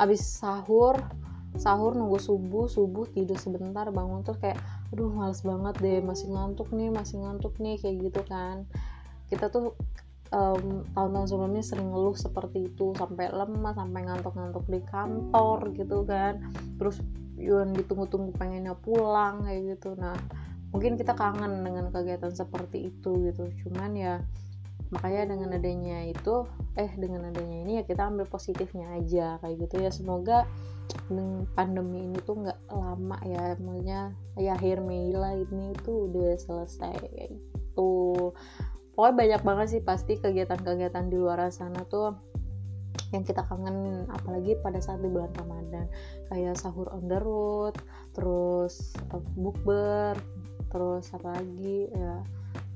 abis 0.00 0.20
sahur 0.20 0.96
sahur 1.56 1.96
nunggu 1.96 2.20
subuh 2.20 2.68
subuh 2.68 3.08
tidur 3.16 3.36
sebentar 3.40 3.88
bangun 3.88 4.20
terus 4.20 4.36
kayak 4.40 4.60
aduh 4.92 5.08
males 5.08 5.40
banget 5.40 5.74
deh 5.80 5.98
masih 6.04 6.28
ngantuk 6.30 6.68
nih 6.70 6.92
masih 6.92 7.16
ngantuk 7.24 7.56
nih 7.56 7.80
kayak 7.80 7.96
gitu 8.10 8.20
kan 8.28 8.68
kita 9.26 9.50
tuh 9.50 9.74
um, 10.34 10.86
tahun-tahun 10.94 11.28
sebelumnya 11.30 11.64
sering 11.64 11.88
ngeluh 11.90 12.16
seperti 12.16 12.70
itu 12.70 12.94
sampai 12.96 13.30
lemah 13.30 13.74
sampai 13.74 14.00
ngantuk-ngantuk 14.06 14.64
di 14.66 14.80
kantor 14.86 15.58
gitu 15.74 16.02
kan. 16.06 16.40
Terus 16.78 17.02
yang 17.36 17.76
ditunggu-tunggu 17.76 18.32
pengennya 18.34 18.74
pulang 18.78 19.44
kayak 19.44 19.76
gitu. 19.76 19.94
Nah 19.98 20.16
mungkin 20.74 20.98
kita 20.98 21.14
kangen 21.14 21.62
dengan 21.62 21.92
kegiatan 21.92 22.32
seperti 22.32 22.90
itu 22.90 23.10
gitu. 23.30 23.50
Cuman 23.66 23.92
ya 23.94 24.14
makanya 24.86 25.34
dengan 25.34 25.50
adanya 25.58 26.06
itu 26.06 26.46
eh 26.78 26.90
dengan 26.94 27.26
adanya 27.26 27.58
ini 27.66 27.82
ya 27.82 27.84
kita 27.84 28.06
ambil 28.06 28.30
positifnya 28.30 28.86
aja 28.96 29.38
kayak 29.42 29.66
gitu 29.66 29.82
ya. 29.82 29.90
Semoga 29.90 30.46
pandemi 31.54 32.06
ini 32.06 32.18
tuh 32.22 32.46
nggak 32.46 32.70
lama 32.70 33.18
ya 33.26 33.58
maksudnya 33.58 34.14
ya 34.38 34.54
akhir 34.54 34.82
Mei 34.86 35.10
lah 35.10 35.34
ini 35.34 35.74
tuh 35.82 36.10
udah 36.10 36.38
selesai 36.38 36.94
kayak 37.02 37.34
gitu 37.34 38.30
pokoknya 38.96 39.14
banyak 39.14 39.42
banget 39.44 39.66
sih 39.76 39.82
pasti 39.84 40.16
kegiatan-kegiatan 40.16 41.12
di 41.12 41.16
luar 41.20 41.52
sana 41.52 41.84
tuh 41.84 42.16
yang 43.14 43.22
kita 43.22 43.44
kangen 43.46 44.08
apalagi 44.10 44.58
pada 44.64 44.80
saat 44.82 44.98
di 45.04 45.08
bulan 45.12 45.30
Ramadan. 45.36 45.86
Kayak 46.32 46.58
sahur 46.58 46.90
on 46.90 47.06
the 47.06 47.20
road 47.20 47.76
terus 48.16 48.96
uh, 49.12 49.22
bukber 49.36 50.16
terus 50.72 51.12
apa 51.12 51.36
lagi 51.36 51.92
ya. 51.92 52.24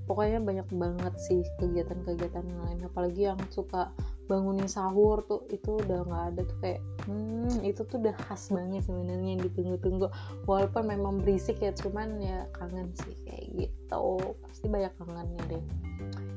Pokoknya 0.06 0.42
banyak 0.42 0.68
banget 0.74 1.14
sih 1.22 1.40
kegiatan-kegiatan 1.62 2.46
lain 2.46 2.80
apalagi 2.82 3.30
yang 3.30 3.40
suka 3.50 3.94
bangunin 4.30 4.70
sahur 4.70 5.26
tuh 5.26 5.42
itu 5.50 5.82
udah 5.82 6.06
nggak 6.06 6.24
ada 6.30 6.40
tuh 6.46 6.58
kayak 6.62 6.80
hmm 7.10 7.66
itu 7.66 7.82
tuh 7.82 7.98
udah 7.98 8.14
khas 8.14 8.54
banget 8.54 8.86
sebenarnya 8.86 9.34
yang 9.34 9.42
ditunggu-tunggu. 9.42 10.06
Walaupun 10.46 10.86
memang 10.86 11.18
berisik 11.18 11.58
ya 11.58 11.74
cuman 11.74 12.22
ya 12.22 12.46
kangen 12.54 12.94
sih 12.94 13.18
kayak 13.26 13.46
gitu. 13.58 14.06
Pasti 14.46 14.70
banyak 14.70 14.94
kangennya 15.02 15.42
deh. 15.50 15.64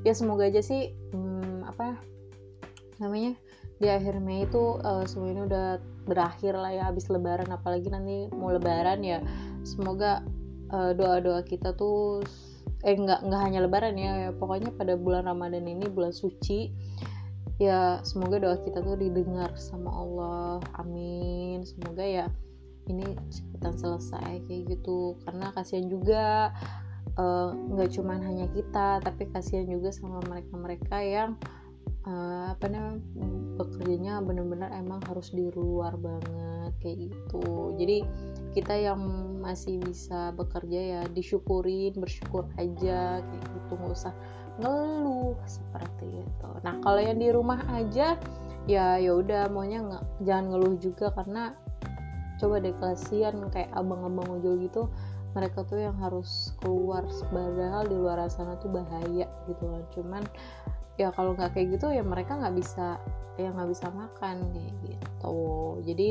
Ya 0.02 0.18
semoga 0.18 0.50
aja 0.50 0.66
sih 0.66 0.90
hmm, 1.14 1.70
apa 1.70 2.02
namanya 2.98 3.38
di 3.78 3.88
akhir 3.94 4.18
Mei 4.18 4.50
itu 4.50 4.82
uh, 4.82 5.06
semua 5.06 5.30
ini 5.30 5.46
udah 5.46 5.78
berakhir 6.10 6.58
lah 6.58 6.74
ya 6.74 6.90
habis 6.90 7.06
lebaran. 7.14 7.54
Apalagi 7.54 7.94
nanti 7.94 8.26
mau 8.34 8.50
lebaran 8.50 9.06
ya 9.06 9.22
semoga 9.62 10.26
uh, 10.74 10.98
doa-doa 10.98 11.46
kita 11.46 11.78
tuh 11.78 12.26
eh 12.84 13.00
nggak 13.00 13.24
nggak 13.30 13.42
hanya 13.48 13.60
lebaran 13.64 13.96
ya, 13.96 14.12
ya. 14.28 14.30
Pokoknya 14.34 14.74
pada 14.74 14.98
bulan 14.98 15.30
ramadan 15.30 15.70
ini 15.70 15.86
bulan 15.88 16.12
suci 16.12 16.74
ya 17.64 18.04
semoga 18.04 18.44
doa 18.44 18.58
kita 18.60 18.84
tuh 18.84 19.00
didengar 19.00 19.56
sama 19.56 19.90
Allah. 19.92 20.60
Amin. 20.76 21.64
Semoga 21.64 22.04
ya 22.04 22.26
ini 22.92 23.16
cepetan 23.32 23.80
selesai 23.80 24.44
kayak 24.44 24.64
gitu. 24.68 25.16
Karena 25.24 25.56
kasihan 25.56 25.88
juga 25.88 26.52
eh, 27.16 27.50
nggak 27.56 27.90
uh, 27.90 27.94
cuman 27.96 28.20
hanya 28.28 28.48
kita 28.52 29.00
tapi 29.00 29.32
kasihan 29.32 29.68
juga 29.70 29.96
sama 29.96 30.20
mereka-mereka 30.28 30.98
yang 31.00 31.40
uh, 32.04 32.52
apa 32.52 32.66
namanya 32.68 33.00
bekerjanya 33.56 34.14
benar-benar 34.20 34.74
emang 34.76 35.00
harus 35.08 35.32
di 35.32 35.48
luar 35.56 35.96
banget 35.96 36.74
kayak 36.84 36.98
gitu. 37.12 37.76
Jadi 37.80 38.04
kita 38.52 38.76
yang 38.76 39.00
masih 39.40 39.80
bisa 39.84 40.32
bekerja 40.36 40.80
ya 40.80 41.02
disyukurin 41.12 41.96
bersyukur 41.96 42.48
aja 42.60 43.24
kayak 43.24 43.44
gitu. 43.48 43.72
Nggak 43.80 43.94
usah 43.96 44.14
ngeluh 44.62 45.38
seperti 45.48 46.26
itu. 46.26 46.50
Nah 46.62 46.78
kalau 46.86 47.02
yang 47.02 47.18
di 47.18 47.30
rumah 47.34 47.62
aja 47.74 48.18
ya 48.70 48.96
ya 48.96 49.12
udah 49.12 49.52
maunya 49.52 49.84
nggak 49.84 50.06
jangan 50.24 50.46
ngeluh 50.54 50.76
juga 50.80 51.12
karena 51.12 51.58
coba 52.40 52.64
deh 52.64 52.76
kasihan 52.80 53.36
kayak 53.52 53.70
abang-abang 53.76 54.40
ojol 54.40 54.60
gitu 54.64 54.88
mereka 55.34 55.66
tuh 55.66 55.82
yang 55.82 55.98
harus 55.98 56.54
keluar. 56.62 57.02
Padahal 57.34 57.90
di 57.90 57.98
luar 57.98 58.22
sana 58.30 58.54
tuh 58.62 58.70
bahaya 58.70 59.26
gitu 59.50 59.64
kan 59.66 59.84
cuman 59.94 60.24
ya 61.02 61.10
kalau 61.10 61.34
nggak 61.34 61.58
kayak 61.58 61.74
gitu 61.74 61.90
ya 61.90 62.06
mereka 62.06 62.38
nggak 62.38 62.54
bisa 62.54 63.02
ya 63.42 63.50
nggak 63.50 63.70
bisa 63.74 63.90
makan 63.90 64.46
kayak 64.54 64.74
gitu. 64.86 65.38
Jadi 65.82 66.10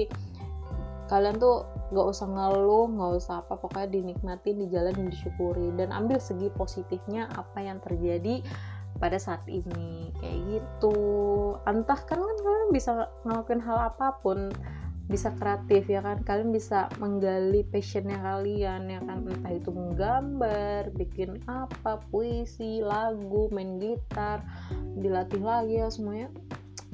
kalian 1.12 1.36
tuh 1.36 1.68
nggak 1.92 2.06
usah 2.08 2.24
ngeluh 2.24 2.88
nggak 2.88 3.12
usah 3.20 3.44
apa 3.44 3.60
pokoknya 3.60 4.00
dinikmati 4.00 4.56
di 4.56 4.64
jalan 4.72 4.96
dan 4.96 5.12
disyukuri. 5.12 5.68
Dan 5.76 5.92
ambil 5.92 6.16
segi 6.16 6.48
positifnya 6.56 7.28
apa 7.36 7.60
yang 7.60 7.84
terjadi 7.84 8.40
pada 8.96 9.20
saat 9.20 9.44
ini. 9.44 10.08
Kayak 10.16 10.38
gitu. 10.48 10.96
Entah 11.68 12.00
kan 12.08 12.16
kan 12.16 12.36
kalian 12.40 12.70
bisa 12.72 13.12
ngelakuin 13.28 13.60
hal 13.60 13.92
apa 13.92 14.16
pun. 14.24 14.48
Bisa 15.04 15.28
kreatif 15.36 15.84
ya 15.92 16.00
kan? 16.00 16.24
Kalian 16.24 16.48
bisa 16.48 16.88
menggali 16.96 17.60
passionnya 17.68 18.16
kalian 18.16 18.88
ya 18.88 19.04
kan? 19.04 19.28
Entah 19.28 19.52
itu 19.52 19.68
menggambar 19.68 20.96
bikin 20.96 21.44
apa 21.44 22.00
puisi 22.08 22.80
lagu 22.80 23.52
main 23.52 23.76
gitar 23.76 24.40
dilatih 24.96 25.44
lagi 25.44 25.76
ya 25.76 25.92
semuanya. 25.92 26.32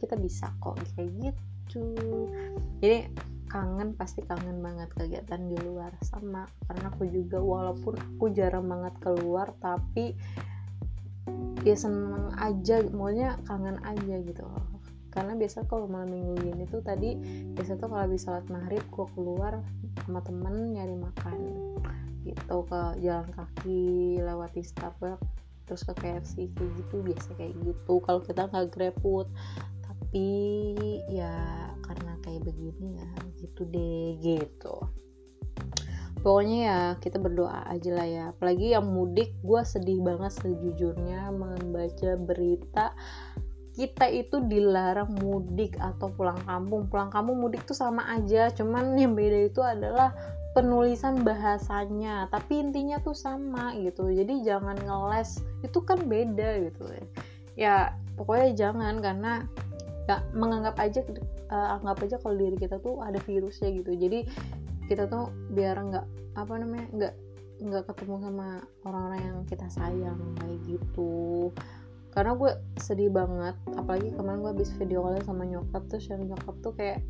Kita 0.02 0.18
bisa 0.18 0.50
kok 0.58 0.82
kayak 0.98 1.14
gitu. 1.22 1.94
Jadi 2.82 3.27
kangen 3.49 3.97
pasti 3.97 4.23
kangen 4.23 4.61
banget 4.61 4.93
kegiatan 4.95 5.40
di 5.49 5.57
luar. 5.64 5.93
Sama 6.05 6.45
karena 6.69 6.93
aku 6.93 7.09
juga 7.09 7.40
walaupun 7.40 7.97
aku 7.97 8.31
jarang 8.37 8.69
banget 8.69 8.95
keluar 9.00 9.52
tapi 9.59 10.14
ya 11.67 11.76
seneng 11.76 12.33
aja 12.38 12.85
maunya 12.93 13.37
kangen 13.49 13.81
aja 13.83 14.17
gitu. 14.23 14.45
Karena 15.09 15.35
biasa 15.35 15.67
kalau 15.67 15.88
malam 15.90 16.12
minggu 16.12 16.37
gini 16.45 16.64
tuh 16.69 16.85
tadi 16.85 17.17
biasa 17.57 17.81
tuh 17.81 17.88
kalau 17.90 18.05
habis 18.07 18.23
sholat 18.23 18.47
maghrib 18.52 18.85
gue 18.87 19.07
keluar 19.17 19.64
sama 20.05 20.21
temen 20.23 20.76
nyari 20.76 20.95
makan. 20.95 21.37
Gitu 22.23 22.57
ke 22.69 22.81
jalan 23.00 23.28
kaki 23.33 24.21
lewati 24.21 24.61
Starbucks 24.61 25.25
terus 25.69 25.85
ke 25.85 25.93
KFC 26.00 26.49
kayak 26.57 26.73
gitu 26.81 26.97
biasa 27.05 27.28
kayak 27.37 27.55
gitu. 27.61 27.93
Kalau 28.05 28.21
kita 28.25 28.49
nggak 28.49 28.69
grabfood 28.73 29.28
tapi 29.85 30.28
ya 31.12 31.37
karena 31.85 32.17
kayak 32.28 32.44
begini 32.44 33.00
ya 33.00 33.11
gitu 33.40 33.64
deh 33.73 34.20
gitu. 34.20 34.76
Pokoknya 36.20 36.58
ya 36.61 36.80
kita 37.00 37.16
berdoa 37.16 37.64
aja 37.73 37.90
lah 37.94 38.04
ya. 38.04 38.25
Apalagi 38.37 38.76
yang 38.76 38.85
mudik 38.85 39.32
gue 39.40 39.62
sedih 39.64 40.04
banget 40.04 40.37
sejujurnya 40.37 41.32
membaca 41.32 42.11
berita 42.20 42.92
kita 43.78 44.11
itu 44.11 44.42
dilarang 44.44 45.14
mudik 45.23 45.78
atau 45.80 46.12
pulang 46.12 46.37
kampung. 46.44 46.90
Pulang 46.90 47.08
kampung 47.08 47.40
mudik 47.40 47.64
tuh 47.64 47.78
sama 47.78 48.04
aja 48.12 48.52
cuman 48.52 48.99
yang 48.99 49.16
beda 49.16 49.49
itu 49.49 49.62
adalah 49.62 50.12
penulisan 50.52 51.23
bahasanya. 51.23 52.28
Tapi 52.28 52.61
intinya 52.61 52.99
tuh 53.00 53.14
sama 53.14 53.73
gitu. 53.78 54.11
Jadi 54.11 54.42
jangan 54.42 54.75
ngeles 54.75 55.40
itu 55.64 55.78
kan 55.87 56.02
beda 56.04 56.66
gitu 56.66 56.92
ya 57.58 57.90
pokoknya 58.14 58.54
jangan 58.54 59.02
karena 59.02 59.42
ya 60.09 60.25
menganggap 60.33 60.81
aja 60.81 61.05
uh, 61.53 61.77
anggap 61.77 62.00
aja 62.09 62.17
kalau 62.17 62.41
diri 62.41 62.57
kita 62.57 62.81
tuh 62.81 63.05
ada 63.05 63.21
virusnya 63.21 63.69
gitu. 63.77 63.93
Jadi 63.93 64.25
kita 64.88 65.05
tuh 65.05 65.29
biar 65.53 65.77
nggak 65.77 66.07
apa 66.41 66.53
namanya 66.57 66.87
nggak 66.97 67.15
nggak 67.59 67.85
ketemu 67.93 68.15
sama 68.25 68.49
orang-orang 68.88 69.21
yang 69.21 69.38
kita 69.45 69.69
sayang 69.69 70.21
kayak 70.41 70.59
gitu. 70.65 71.53
Karena 72.09 72.33
gue 72.35 72.50
sedih 72.81 73.12
banget 73.12 73.55
apalagi 73.77 74.17
kemarin 74.17 74.41
gue 74.41 74.53
habis 74.57 74.73
video 74.81 75.05
call 75.05 75.21
sama 75.23 75.45
nyokap 75.45 75.83
terus 75.93 76.09
yang 76.09 76.25
nyokap 76.25 76.57
tuh 76.65 76.73
kayak 76.73 77.05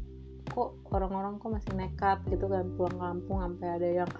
kok 0.51 0.75
orang-orang 0.91 1.39
kok 1.39 1.55
masih 1.55 1.73
nekat 1.79 2.19
gitu 2.33 2.51
kan 2.51 2.67
pulang 2.75 2.99
kampung 2.99 3.39
sampai 3.45 3.69
ada 3.79 3.89
yang 4.05 4.11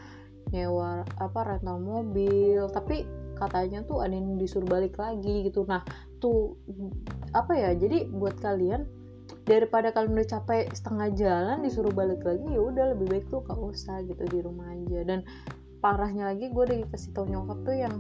nyewa 0.55 1.03
apa 1.19 1.41
rental 1.43 1.83
mobil. 1.83 2.71
Tapi 2.71 3.03
katanya 3.35 3.83
tuh 3.83 4.07
ada 4.07 4.15
yang 4.15 4.39
disuruh 4.39 4.71
balik 4.71 4.95
lagi 5.03 5.51
gitu. 5.51 5.67
Nah 5.67 5.83
tuh 6.19 6.59
apa 7.33 7.53
ya 7.55 7.71
jadi 7.75 8.11
buat 8.11 8.39
kalian 8.39 8.87
daripada 9.49 9.93
kalian 9.97 10.13
udah 10.13 10.29
capek 10.29 10.69
setengah 10.77 11.09
jalan 11.17 11.65
disuruh 11.65 11.93
balik 11.93 12.21
lagi 12.21 12.45
ya 12.53 12.61
udah 12.61 12.93
lebih 12.93 13.07
baik 13.09 13.25
tuh 13.33 13.41
gak 13.49 13.57
usah 13.57 14.05
gitu 14.05 14.21
di 14.29 14.39
rumah 14.45 14.69
aja. 14.73 15.01
Dan 15.09 15.25
parahnya 15.81 16.33
lagi 16.33 16.53
gue 16.53 16.63
udah 16.63 16.77
kasih 16.93 17.11
tau 17.17 17.25
nyokap 17.25 17.59
tuh 17.65 17.77
yang 17.77 17.95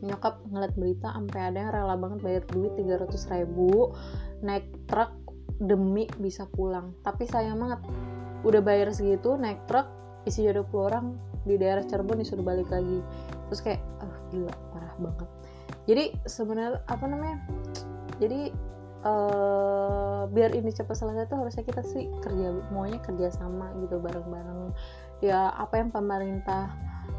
nyokap 0.00 0.40
ngeliat 0.48 0.74
berita 0.74 1.12
sampai 1.12 1.40
ada 1.52 1.58
yang 1.60 1.70
rela 1.70 1.94
banget 1.94 2.18
bayar 2.24 2.42
duit 2.48 2.72
300 2.74 3.32
ribu 3.36 3.92
naik 4.40 4.66
truk 4.90 5.12
demi 5.62 6.10
bisa 6.18 6.50
pulang. 6.50 6.96
Tapi 7.06 7.30
sayang 7.30 7.60
banget 7.62 7.80
udah 8.42 8.60
bayar 8.64 8.90
segitu 8.90 9.38
naik 9.38 9.62
truk 9.70 9.86
isi 10.26 10.48
20 10.48 10.66
orang 10.74 11.14
di 11.46 11.56
daerah 11.56 11.86
Cirebon 11.86 12.20
disuruh 12.20 12.42
balik 12.42 12.66
lagi. 12.72 12.98
Terus 13.52 13.60
kayak 13.62 13.80
ah 14.02 14.08
oh, 14.08 14.16
gila 14.34 14.54
parah 14.72 14.94
banget 14.98 15.30
jadi 15.88 16.12
sebenarnya 16.28 16.80
apa 16.88 17.04
namanya 17.08 17.38
jadi 18.20 18.52
uh, 19.04 20.28
biar 20.28 20.52
ini 20.52 20.70
cepat 20.72 20.96
selesai 20.96 21.28
tuh 21.32 21.40
harusnya 21.40 21.64
kita 21.64 21.82
sih 21.84 22.08
kerja 22.20 22.52
maunya 22.72 23.00
kerja 23.00 23.32
sama 23.32 23.72
gitu 23.80 23.96
bareng-bareng. 23.96 24.72
Ya 25.24 25.52
apa 25.56 25.80
yang 25.80 25.92
pemerintah 25.92 26.72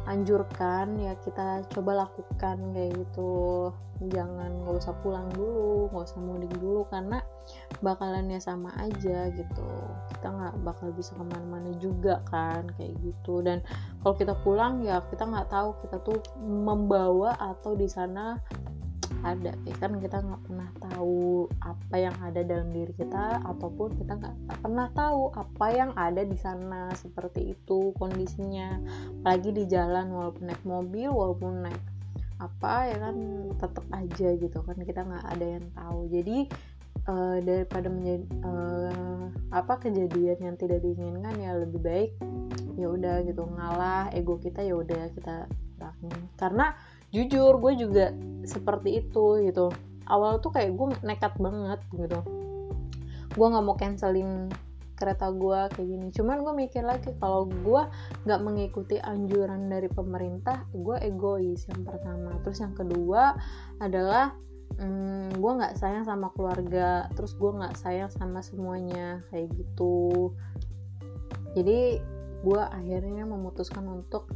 anjurkan 0.06 0.98
ya 0.98 1.14
kita 1.22 1.62
coba 1.70 2.06
lakukan 2.06 2.58
kayak 2.74 2.90
gitu. 2.98 3.70
Jangan 4.02 4.66
nggak 4.66 4.82
usah 4.82 4.94
pulang 4.98 5.30
dulu 5.30 5.86
nggak 5.94 6.06
usah 6.10 6.18
mudik 6.18 6.50
dulu 6.58 6.82
karena 6.90 7.22
bakalannya 7.80 8.42
sama 8.42 8.74
aja 8.82 9.30
gitu. 9.30 9.70
Kita 10.10 10.26
nggak 10.26 10.54
bakal 10.66 10.90
bisa 10.90 11.14
ke 11.14 11.22
mana-mana 11.22 11.70
juga 11.78 12.18
kan 12.26 12.66
kayak 12.74 12.98
gitu. 12.98 13.46
Dan 13.46 13.62
kalau 14.02 14.14
kita 14.18 14.34
pulang 14.42 14.82
ya 14.82 15.02
kita 15.06 15.22
nggak 15.22 15.50
tahu 15.50 15.78
kita 15.86 15.96
tuh 16.02 16.18
membawa 16.42 17.38
atau 17.38 17.78
di 17.78 17.86
sana 17.86 18.42
ada. 19.22 19.54
Ya 19.64 19.74
kan 19.78 19.98
kita 20.02 20.20
nggak 20.22 20.42
pernah 20.46 20.70
tahu 20.78 21.46
apa 21.62 21.96
yang 21.98 22.16
ada 22.22 22.40
dalam 22.42 22.70
diri 22.74 22.92
kita 22.94 23.42
ataupun 23.46 23.96
kita 23.98 24.18
nggak 24.18 24.36
pernah 24.62 24.88
tahu 24.92 25.32
apa 25.34 25.66
yang 25.72 25.90
ada 25.94 26.22
di 26.26 26.36
sana 26.38 26.90
seperti 26.98 27.54
itu 27.54 27.94
kondisinya. 27.96 28.78
Apalagi 29.22 29.50
di 29.54 29.64
jalan 29.70 30.10
walaupun 30.12 30.50
naik 30.50 30.62
mobil 30.66 31.08
walaupun 31.10 31.66
naik 31.66 31.82
apa 32.42 32.90
ya 32.90 32.98
kan 32.98 33.16
tetap 33.54 33.86
aja 33.94 34.28
gitu 34.34 34.58
kan 34.66 34.78
kita 34.82 35.00
nggak 35.06 35.26
ada 35.26 35.46
yang 35.46 35.66
tahu. 35.72 36.00
Jadi 36.10 36.38
uh, 37.06 37.38
daripada 37.40 37.88
menjadi 37.88 38.26
uh, 38.42 39.26
apa 39.54 39.78
kejadian 39.78 40.38
yang 40.42 40.56
tidak 40.58 40.82
diinginkan 40.82 41.38
ya 41.38 41.54
lebih 41.56 41.80
baik 41.80 42.10
ya 42.74 42.90
udah 42.90 43.22
gitu 43.22 43.46
ngalah. 43.46 44.10
Ego 44.10 44.36
kita 44.42 44.66
ya 44.66 44.74
udah 44.74 45.08
kita 45.14 45.46
karena 46.38 46.74
jujur 47.12 47.60
gue 47.60 47.72
juga 47.76 48.10
seperti 48.42 49.04
itu 49.04 49.44
gitu. 49.46 49.68
Awal 50.08 50.42
tuh 50.42 50.50
kayak 50.50 50.74
gue 50.74 50.86
nekat 51.06 51.36
banget 51.38 51.80
gitu. 51.94 52.20
Gue 53.32 53.46
nggak 53.46 53.64
mau 53.64 53.76
cancelin 53.78 54.50
kereta 54.96 55.30
gue 55.30 55.60
kayak 55.76 55.88
gini. 55.88 56.06
Cuman 56.10 56.42
gue 56.42 56.54
mikir 56.56 56.82
lagi 56.82 57.12
kalau 57.20 57.46
gue 57.46 57.82
nggak 58.26 58.40
mengikuti 58.42 58.96
anjuran 59.02 59.66
dari 59.66 59.90
pemerintah 59.90 60.64
gue 60.72 60.96
egois 61.04 61.62
yang 61.68 61.82
pertama. 61.84 62.38
Terus 62.42 62.58
yang 62.64 62.74
kedua 62.74 63.36
adalah 63.78 64.34
hmm, 64.80 65.36
gue 65.36 65.52
nggak 65.58 65.76
sayang 65.76 66.08
sama 66.08 66.32
keluarga 66.32 67.10
terus 67.12 67.36
gue 67.36 67.50
nggak 67.50 67.76
sayang 67.76 68.10
sama 68.14 68.40
semuanya 68.40 69.20
kayak 69.28 69.52
gitu. 69.52 70.32
Jadi 71.52 72.00
gue 72.42 72.62
akhirnya 72.62 73.22
memutuskan 73.22 73.86
untuk 73.86 74.26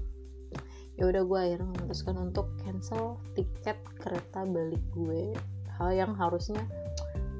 ya 0.97 1.05
udah 1.09 1.23
gue 1.29 1.39
akhirnya 1.39 1.69
memutuskan 1.77 2.17
untuk 2.17 2.49
cancel 2.65 3.21
tiket 3.37 3.77
kereta 4.01 4.49
balik 4.49 4.83
gue. 4.97 5.37
Hal 5.77 5.93
yang 5.93 6.17
harusnya 6.17 6.65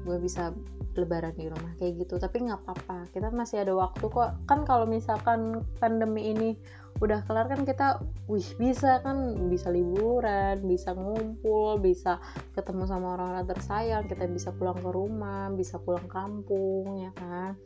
gue 0.05 0.17
bisa 0.21 0.53
lebaran 0.97 1.35
di 1.37 1.45
rumah 1.45 1.73
kayak 1.77 2.05
gitu 2.05 2.17
tapi 2.17 2.45
nggak 2.45 2.61
apa-apa. 2.65 3.09
Kita 3.13 3.33
masih 3.33 3.65
ada 3.65 3.73
waktu 3.73 4.05
kok. 4.05 4.33
Kan 4.49 4.65
kalau 4.65 4.85
misalkan 4.85 5.65
pandemi 5.77 6.33
ini 6.33 6.49
udah 6.97 7.21
kelar 7.29 7.45
kan 7.45 7.65
kita 7.65 8.01
wih 8.29 8.45
bisa 8.57 9.01
kan. 9.01 9.49
Bisa 9.49 9.73
liburan 9.73 10.61
bisa 10.65 10.93
ngumpul 10.93 11.81
bisa 11.81 12.21
ketemu 12.53 12.85
sama 12.85 13.17
orang-orang 13.17 13.45
tersayang. 13.49 14.05
Kita 14.05 14.25
bisa 14.29 14.53
pulang 14.53 14.77
ke 14.77 14.89
rumah 14.89 15.49
bisa 15.53 15.81
pulang 15.81 16.05
kampung 16.05 17.01
ya 17.01 17.11
kan? 17.17 17.57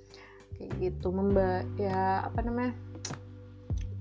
Kayak 0.56 0.72
gitu. 0.80 1.12
Memba 1.12 1.68
ya 1.76 2.24
apa 2.28 2.44
namanya 2.44 2.76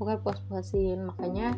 pokoknya 0.00 0.24
puas-puasin. 0.24 1.04
Makanya 1.04 1.52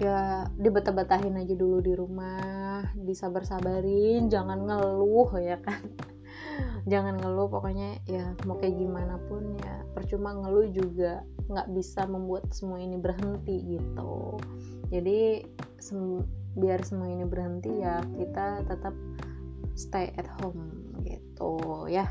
ya 0.00 0.50
dibetah-betahin 0.58 1.38
aja 1.38 1.54
dulu 1.54 1.78
di 1.78 1.94
rumah 1.94 2.82
disabar-sabarin 2.98 4.26
jangan 4.26 4.66
ngeluh 4.66 5.30
ya 5.38 5.62
kan? 5.62 5.78
Jangan 6.90 7.20
ngeluh 7.20 7.46
pokoknya 7.52 8.00
ya 8.08 8.32
mau 8.48 8.56
kayak 8.56 8.80
gimana 8.80 9.20
pun 9.28 9.54
ya 9.60 9.84
percuma 9.92 10.32
ngeluh 10.32 10.72
juga 10.72 11.20
nggak 11.52 11.76
bisa 11.76 12.08
membuat 12.08 12.48
semua 12.50 12.80
ini 12.80 12.96
berhenti 12.96 13.76
gitu. 13.76 14.40
Jadi 14.88 15.44
sem 15.76 16.24
biar 16.56 16.82
semua 16.82 17.06
ini 17.06 17.22
berhenti 17.28 17.84
ya 17.84 18.02
kita 18.16 18.66
tetap 18.66 18.96
stay 19.78 20.10
at 20.18 20.26
home 20.40 20.90
gitu 21.06 21.86
ya 21.86 22.10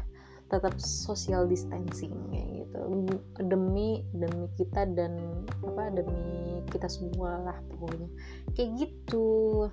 tetap 0.50 0.76
social 0.82 1.46
distancing 1.46 2.14
kayak 2.34 2.66
gitu. 2.66 2.80
Demi 3.46 4.04
demi 4.18 4.50
kita 4.58 4.90
dan 4.98 5.46
apa 5.62 5.94
demi 5.94 6.66
kita 6.74 6.90
semua 6.90 7.40
lah 7.46 7.58
pokoknya. 7.70 8.10
Kayak 8.58 8.70
gitu. 8.84 9.70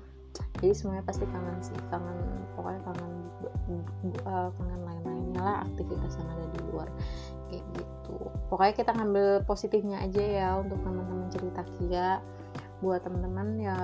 Jadi 0.60 0.76
semuanya 0.76 1.04
pasti 1.08 1.24
kangen 1.24 1.56
sih 1.64 1.76
kangen 1.88 2.18
pokoknya 2.52 2.80
kangen 2.84 3.12
uh, 4.28 4.52
kangen 4.52 4.80
lain-lainnya 4.84 5.40
lah 5.40 5.56
aktivitas 5.64 6.20
yang 6.20 6.28
ada 6.28 6.46
di 6.52 6.60
luar. 6.68 6.88
Kayak 7.48 7.64
gitu. 7.72 8.16
Pokoknya 8.52 8.74
kita 8.76 8.90
ngambil 8.92 9.26
positifnya 9.48 10.04
aja 10.04 10.22
ya 10.22 10.48
untuk 10.60 10.76
teman-teman 10.84 11.32
cerita 11.32 11.64
Kia. 11.76 12.20
Buat 12.84 13.08
teman-teman 13.08 13.56
ya 13.56 13.78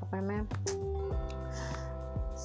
apa 0.00 0.12
namanya 0.16 0.48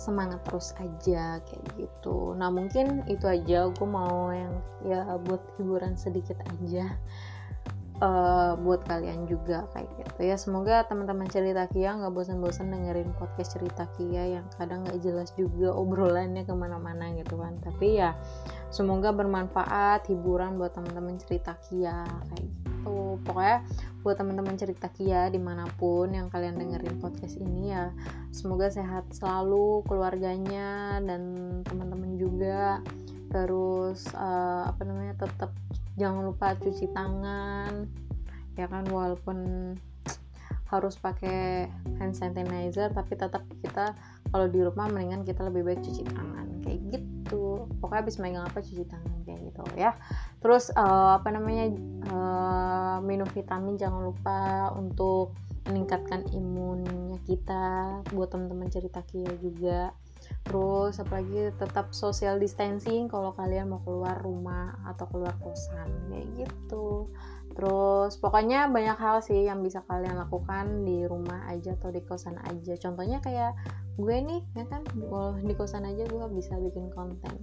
semangat 0.07 0.39
terus 0.47 0.71
aja 0.79 1.43
kayak 1.43 1.65
gitu. 1.75 2.31
Nah 2.39 2.47
mungkin 2.47 3.03
itu 3.11 3.27
aja. 3.27 3.67
Gue 3.75 3.87
mau 3.87 4.31
yang 4.31 4.63
ya 4.87 5.03
buat 5.19 5.43
hiburan 5.59 5.99
sedikit 5.99 6.39
aja 6.47 6.95
uh, 8.01 8.53
buat 8.57 8.85
kalian 8.85 9.25
juga 9.27 9.65
kayak 9.73 9.89
gitu 9.99 10.21
ya. 10.23 10.35
Semoga 10.39 10.85
teman-teman 10.87 11.27
cerita 11.29 11.65
Kia 11.69 11.97
nggak 11.97 12.13
bosan-bosan 12.13 12.71
dengerin 12.71 13.11
podcast 13.17 13.57
cerita 13.57 13.89
Kia 13.97 14.39
yang 14.39 14.45
kadang 14.55 14.85
nggak 14.85 15.01
jelas 15.01 15.33
juga 15.35 15.73
obrolannya 15.73 16.45
ke 16.45 16.53
mana-mana 16.53 17.13
gitu 17.17 17.37
kan. 17.37 17.57
Tapi 17.61 18.01
ya 18.01 18.15
semoga 18.69 19.13
bermanfaat 19.13 20.07
hiburan 20.09 20.55
buat 20.55 20.71
teman-teman 20.71 21.17
cerita 21.21 21.57
Kia 21.67 22.05
kayak 22.31 22.45
gitu 22.45 22.66
gitu. 22.87 23.19
Pokoknya 23.27 23.57
buat 24.01 24.15
teman-teman 24.15 24.55
cerita 24.55 24.87
Kia 24.87 25.27
di 25.27 25.39
mana 25.41 25.67
pun 25.75 26.07
yang 26.15 26.31
kalian 26.31 26.55
dengerin 26.55 26.95
podcast 27.03 27.35
ini 27.43 27.75
ya 27.75 27.91
semoga 28.31 28.71
sehat 28.71 29.03
selalu 29.11 29.83
keluarganya 29.83 30.99
dan 31.03 31.21
teman-teman 31.67 32.15
juga. 32.15 32.79
Terus 33.27 34.07
uh, 34.15 34.71
apa 34.71 34.87
namanya 34.87 35.27
tetap 35.27 35.51
jangan 35.99 36.31
lupa 36.31 36.55
cuci 36.55 36.87
tangan 36.95 37.91
ya 38.55 38.65
kan? 38.71 38.87
Walaupun 38.87 39.37
harus 40.67 40.99
pakai 40.99 41.71
hand 41.95 42.11
sanitizer 42.11 42.91
tapi 42.91 43.15
tetap 43.15 43.39
kita 43.63 43.95
kalau 44.35 44.51
di 44.51 44.59
rumah 44.59 44.91
mendingan 44.91 45.23
kita 45.23 45.47
lebih 45.47 45.63
baik 45.63 45.79
cuci 45.83 46.03
tangan 46.07 46.47
kayak 46.63 46.79
gitu. 46.91 47.67
Pokoknya 47.79 48.03
habis 48.03 48.19
megang 48.19 48.47
apa 48.47 48.59
cuci 48.59 48.83
tangan 48.87 49.19
kayak 49.27 49.51
gitu 49.51 49.63
ya 49.75 49.91
terus 50.37 50.69
uh, 50.73 51.17
apa 51.17 51.29
namanya 51.33 51.73
uh, 52.13 52.97
minum 53.01 53.25
vitamin 53.29 53.75
jangan 53.75 54.05
lupa 54.05 54.71
untuk 54.77 55.33
meningkatkan 55.67 56.23
imunnya 56.31 57.19
kita 57.27 57.99
buat 58.15 58.31
teman-teman 58.31 58.71
cerita 58.71 59.03
kia 59.03 59.27
juga. 59.43 59.91
Terus 60.47 60.99
apalagi 60.99 61.55
tetap 61.55 61.91
social 61.95 62.39
distancing 62.39 63.07
kalau 63.11 63.35
kalian 63.35 63.71
mau 63.71 63.83
keluar 63.83 64.19
rumah 64.19 64.75
atau 64.87 65.07
keluar 65.11 65.35
kosan 65.43 65.87
kayak 66.11 66.27
gitu. 66.39 67.11
Terus 67.51 68.15
pokoknya 68.19 68.71
banyak 68.71 68.97
hal 68.99 69.23
sih 69.23 69.47
yang 69.47 69.63
bisa 69.63 69.83
kalian 69.87 70.19
lakukan 70.19 70.83
di 70.83 71.03
rumah 71.07 71.47
aja 71.51 71.75
atau 71.75 71.91
di 71.91 72.03
kosan 72.03 72.39
aja. 72.43 72.75
Contohnya 72.79 73.19
kayak 73.23 73.55
gue 73.97 74.17
nih 74.21 74.41
ya 74.53 74.65
kan 74.69 74.85
di 75.41 75.53
kosan 75.57 75.89
aja 75.89 76.05
gue 76.05 76.25
bisa 76.33 76.53
bikin 76.57 76.93
konten. 76.93 77.35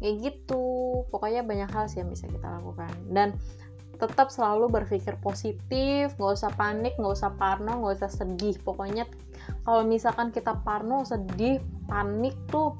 Kayak 0.00 0.14
gitu 0.24 0.64
pokoknya 1.12 1.44
banyak 1.44 1.68
hal 1.68 1.86
sih 1.86 2.00
yang 2.00 2.08
bisa 2.08 2.24
kita 2.26 2.48
lakukan. 2.60 2.92
Dan 3.12 3.36
tetap 4.00 4.32
selalu 4.32 4.72
berpikir 4.72 5.20
positif 5.20 6.16
nggak 6.16 6.32
usah 6.40 6.48
panik 6.56 6.96
nggak 6.96 7.14
usah 7.20 7.36
parno 7.36 7.84
nggak 7.84 8.00
usah 8.00 8.10
sedih. 8.10 8.56
Pokoknya 8.64 9.04
kalau 9.68 9.84
misalkan 9.84 10.32
kita 10.32 10.56
parno 10.64 11.04
sedih 11.04 11.60
panik 11.84 12.32
tuh 12.48 12.74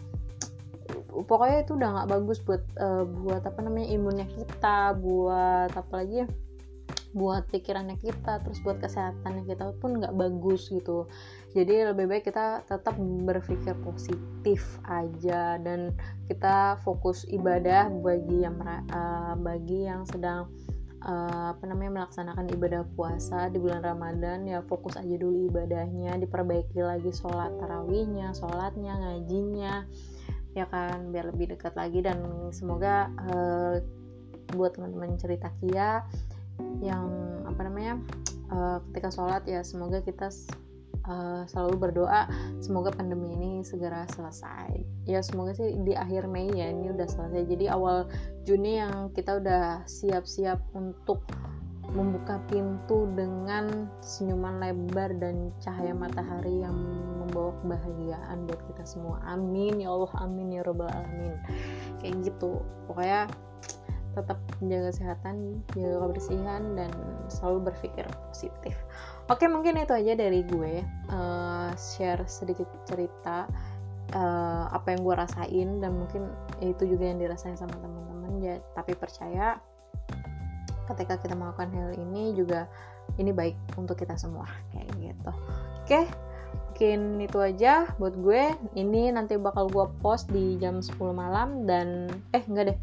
pokoknya 1.11 1.67
itu 1.67 1.77
udah 1.77 1.89
nggak 1.93 2.09
bagus 2.09 2.39
buat 2.41 2.63
uh, 2.79 3.05
buat 3.05 3.43
apa 3.43 3.61
namanya 3.61 3.89
imunnya 3.91 4.27
kita 4.31 4.97
buat 4.99 5.71
apa 5.75 5.93
lagi 5.93 6.25
ya 6.25 6.29
buat 7.11 7.51
pikirannya 7.51 7.99
kita 7.99 8.39
terus 8.47 8.63
buat 8.63 8.79
kesehatannya 8.79 9.43
kita 9.47 9.75
pun 9.83 9.99
nggak 9.99 10.15
bagus 10.15 10.71
gitu. 10.71 11.11
Jadi 11.51 11.91
lebih 11.91 12.07
baik 12.07 12.31
kita 12.31 12.63
tetap 12.71 12.95
berpikir 13.01 13.75
positif 13.83 14.79
aja 14.87 15.59
dan 15.59 15.91
kita 16.31 16.79
fokus 16.87 17.27
ibadah 17.27 17.91
bagi 17.91 18.47
yang 18.47 18.55
uh, 18.95 19.35
bagi 19.35 19.91
yang 19.91 20.07
sedang 20.07 20.47
uh, 21.03 21.51
apa 21.59 21.65
namanya 21.67 22.07
melaksanakan 22.07 22.47
ibadah 22.55 22.87
puasa 22.95 23.51
di 23.51 23.59
bulan 23.59 23.83
Ramadan 23.83 24.47
ya 24.47 24.63
fokus 24.63 24.95
aja 24.95 25.15
dulu 25.19 25.51
ibadahnya 25.51 26.15
diperbaiki 26.23 26.79
lagi 26.79 27.11
sholat 27.11 27.51
tarawihnya 27.59 28.31
sholatnya 28.39 28.95
ngajinya 28.95 29.75
ya 30.55 30.67
kan 30.67 31.11
biar 31.11 31.31
lebih 31.35 31.59
dekat 31.59 31.75
lagi. 31.75 32.03
Dan 32.03 32.23
semoga 32.55 33.11
uh, 33.31 33.75
buat 34.55 34.75
teman-teman 34.75 35.15
cerita 35.19 35.51
Kia 35.63 36.03
yang 36.81 37.09
apa 37.49 37.61
namanya 37.67 37.95
uh, 38.53 38.79
ketika 38.91 39.11
sholat 39.13 39.43
ya 39.45 39.61
semoga 39.61 40.01
kita 40.01 40.31
uh, 41.07 41.43
selalu 41.49 41.89
berdoa 41.89 42.29
semoga 42.61 42.93
pandemi 42.93 43.35
ini 43.37 43.51
segera 43.65 44.05
selesai. 44.13 44.81
Ya 45.09 45.21
semoga 45.25 45.57
sih 45.57 45.77
di 45.83 45.97
akhir 45.97 46.29
Mei 46.29 46.51
ya 46.51 46.71
ini 46.71 46.93
udah 46.93 47.09
selesai. 47.09 47.49
Jadi 47.49 47.67
awal 47.71 48.09
Juni 48.45 48.81
yang 48.81 49.13
kita 49.13 49.41
udah 49.41 49.85
siap-siap 49.85 50.61
untuk 50.73 51.25
membuka 51.91 52.39
pintu 52.47 53.11
dengan 53.19 53.91
senyuman 53.99 54.63
lebar 54.63 55.11
dan 55.19 55.51
cahaya 55.59 55.91
matahari 55.91 56.63
yang 56.63 56.75
membawa 57.19 57.51
kebahagiaan 57.63 58.47
buat 58.47 58.63
kita 58.71 58.85
semua. 58.87 59.19
Amin 59.27 59.83
ya 59.83 59.91
Allah. 59.91 60.13
Amin 60.23 60.55
ya 60.55 60.63
robbal 60.63 60.87
alamin. 60.87 61.35
Kayak 61.99 62.31
gitu. 62.31 62.63
Pokoknya 62.87 63.27
tetap 64.11 64.39
menjaga 64.59 64.91
kesehatan, 64.91 65.63
jaga 65.75 65.97
kebersihan 66.07 66.63
dan 66.75 66.91
selalu 67.31 67.71
berpikir 67.71 68.07
positif. 68.31 68.75
Oke, 69.31 69.47
mungkin 69.47 69.79
itu 69.79 69.95
aja 69.95 70.13
dari 70.19 70.43
gue 70.43 70.83
uh, 71.15 71.71
share 71.79 72.27
sedikit 72.27 72.67
cerita 72.83 73.47
uh, 74.15 74.65
apa 74.75 74.95
yang 74.95 75.07
gue 75.07 75.15
rasain 75.15 75.69
dan 75.79 75.93
mungkin 75.95 76.27
itu 76.59 76.87
juga 76.91 77.15
yang 77.15 77.23
dirasain 77.23 77.55
sama 77.55 77.75
teman-teman 77.79 78.43
ya. 78.43 78.59
Tapi 78.75 78.99
percaya 78.99 79.63
ketika 80.91 81.23
kita 81.23 81.39
melakukan 81.39 81.71
hal 81.71 81.95
ini 81.95 82.35
juga 82.35 82.67
ini 83.19 83.31
baik 83.31 83.55
untuk 83.79 83.95
kita 83.95 84.19
semua 84.19 84.51
kayak 84.75 84.91
gitu. 84.99 85.31
Oke, 85.87 86.01
mungkin 86.51 87.23
itu 87.23 87.39
aja 87.39 87.87
buat 88.03 88.19
gue. 88.19 88.51
Ini 88.75 89.15
nanti 89.15 89.39
bakal 89.39 89.71
gue 89.71 89.87
post 90.03 90.27
di 90.35 90.59
jam 90.59 90.83
10 90.83 90.99
malam 91.15 91.69
dan 91.69 92.11
eh 92.35 92.43
enggak 92.47 92.75
deh 92.75 92.79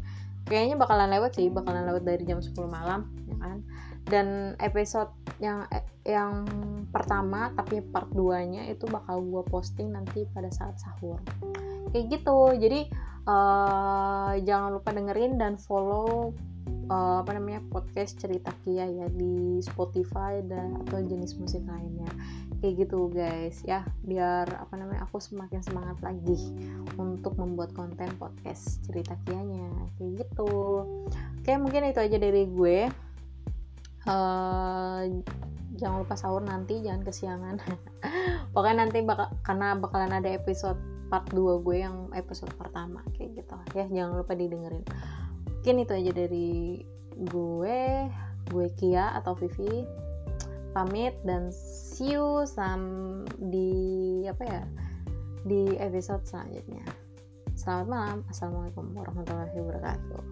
kayaknya 0.48 0.76
bakalan 0.80 1.12
lewat 1.12 1.36
sih 1.36 1.52
bakalan 1.52 1.84
lewat 1.86 2.02
dari 2.08 2.24
jam 2.24 2.40
10 2.40 2.56
malam 2.66 3.12
ya 3.28 3.36
kan? 3.38 3.58
Dan 4.08 4.56
episode 4.58 5.12
yang 5.38 5.68
eh, 5.68 5.84
yang 6.08 6.48
pertama 6.88 7.52
tapi 7.52 7.84
part 7.84 8.08
2 8.10 8.52
nya 8.56 8.62
itu 8.72 8.88
bakal 8.88 9.20
gue 9.20 9.44
posting 9.52 9.92
nanti 9.92 10.24
pada 10.32 10.48
saat 10.48 10.80
sahur. 10.80 11.20
Kayak 11.92 12.18
gitu. 12.20 12.56
Jadi 12.56 12.88
uh, 13.28 14.32
jangan 14.40 14.80
lupa 14.80 14.90
dengerin 14.96 15.36
dan 15.36 15.60
follow 15.60 16.32
uh, 16.88 17.22
apa 17.22 17.36
namanya 17.36 17.60
podcast 17.68 18.18
cerita 18.18 18.50
Kia 18.64 18.88
ya 18.88 19.06
di 19.12 19.60
Spotify 19.60 20.40
dan 20.44 20.80
atau 20.84 21.00
jenis 21.04 21.36
musik 21.36 21.62
lainnya. 21.68 22.08
Kayak 22.58 22.88
gitu 22.88 23.12
guys 23.12 23.62
ya. 23.62 23.86
Biar 24.02 24.48
apa 24.48 24.74
namanya 24.74 25.06
aku 25.06 25.22
semakin 25.22 25.62
semangat 25.62 26.00
lagi 26.02 26.36
untuk 26.98 27.38
membuat 27.38 27.70
konten 27.76 28.10
podcast 28.18 28.82
cerita 28.88 29.14
kianya. 29.28 29.68
Kayak 30.00 30.26
gitu. 30.26 30.84
Oke 31.38 31.52
mungkin 31.60 31.86
itu 31.86 32.00
aja 32.02 32.16
dari 32.18 32.48
gue. 32.48 32.78
Uh, 34.08 35.04
jangan 35.76 36.02
lupa 36.02 36.16
sahur 36.16 36.42
nanti 36.42 36.80
jangan 36.82 37.04
kesiangan. 37.04 37.56
Pokoknya 38.56 38.88
nanti 38.88 39.04
bakal 39.04 39.30
karena 39.44 39.76
bakalan 39.76 40.12
ada 40.16 40.32
episode 40.32 40.80
part 41.08 41.24
2 41.32 41.64
gue 41.64 41.76
yang 41.80 42.12
episode 42.16 42.52
pertama 42.56 43.04
kayak 43.14 43.44
gitu. 43.44 43.56
Ya 43.76 43.86
jangan 43.86 44.24
lupa 44.24 44.34
didengerin 44.34 44.84
mungkin 45.68 45.84
itu 45.84 46.00
aja 46.00 46.12
dari 46.16 46.80
gue 47.28 47.80
gue 48.48 48.66
Kia 48.80 49.12
atau 49.20 49.36
Vivi. 49.36 49.84
Pamit 50.72 51.12
dan 51.28 51.52
see 51.52 52.16
you 52.16 52.48
sam 52.48 53.28
di 53.36 54.24
apa 54.24 54.48
ya 54.48 54.64
di 55.44 55.76
episode 55.76 56.24
selanjutnya. 56.24 56.88
Selamat 57.52 57.84
malam. 57.84 58.18
Assalamualaikum 58.32 58.96
warahmatullahi 58.96 59.60
wabarakatuh 59.60 60.24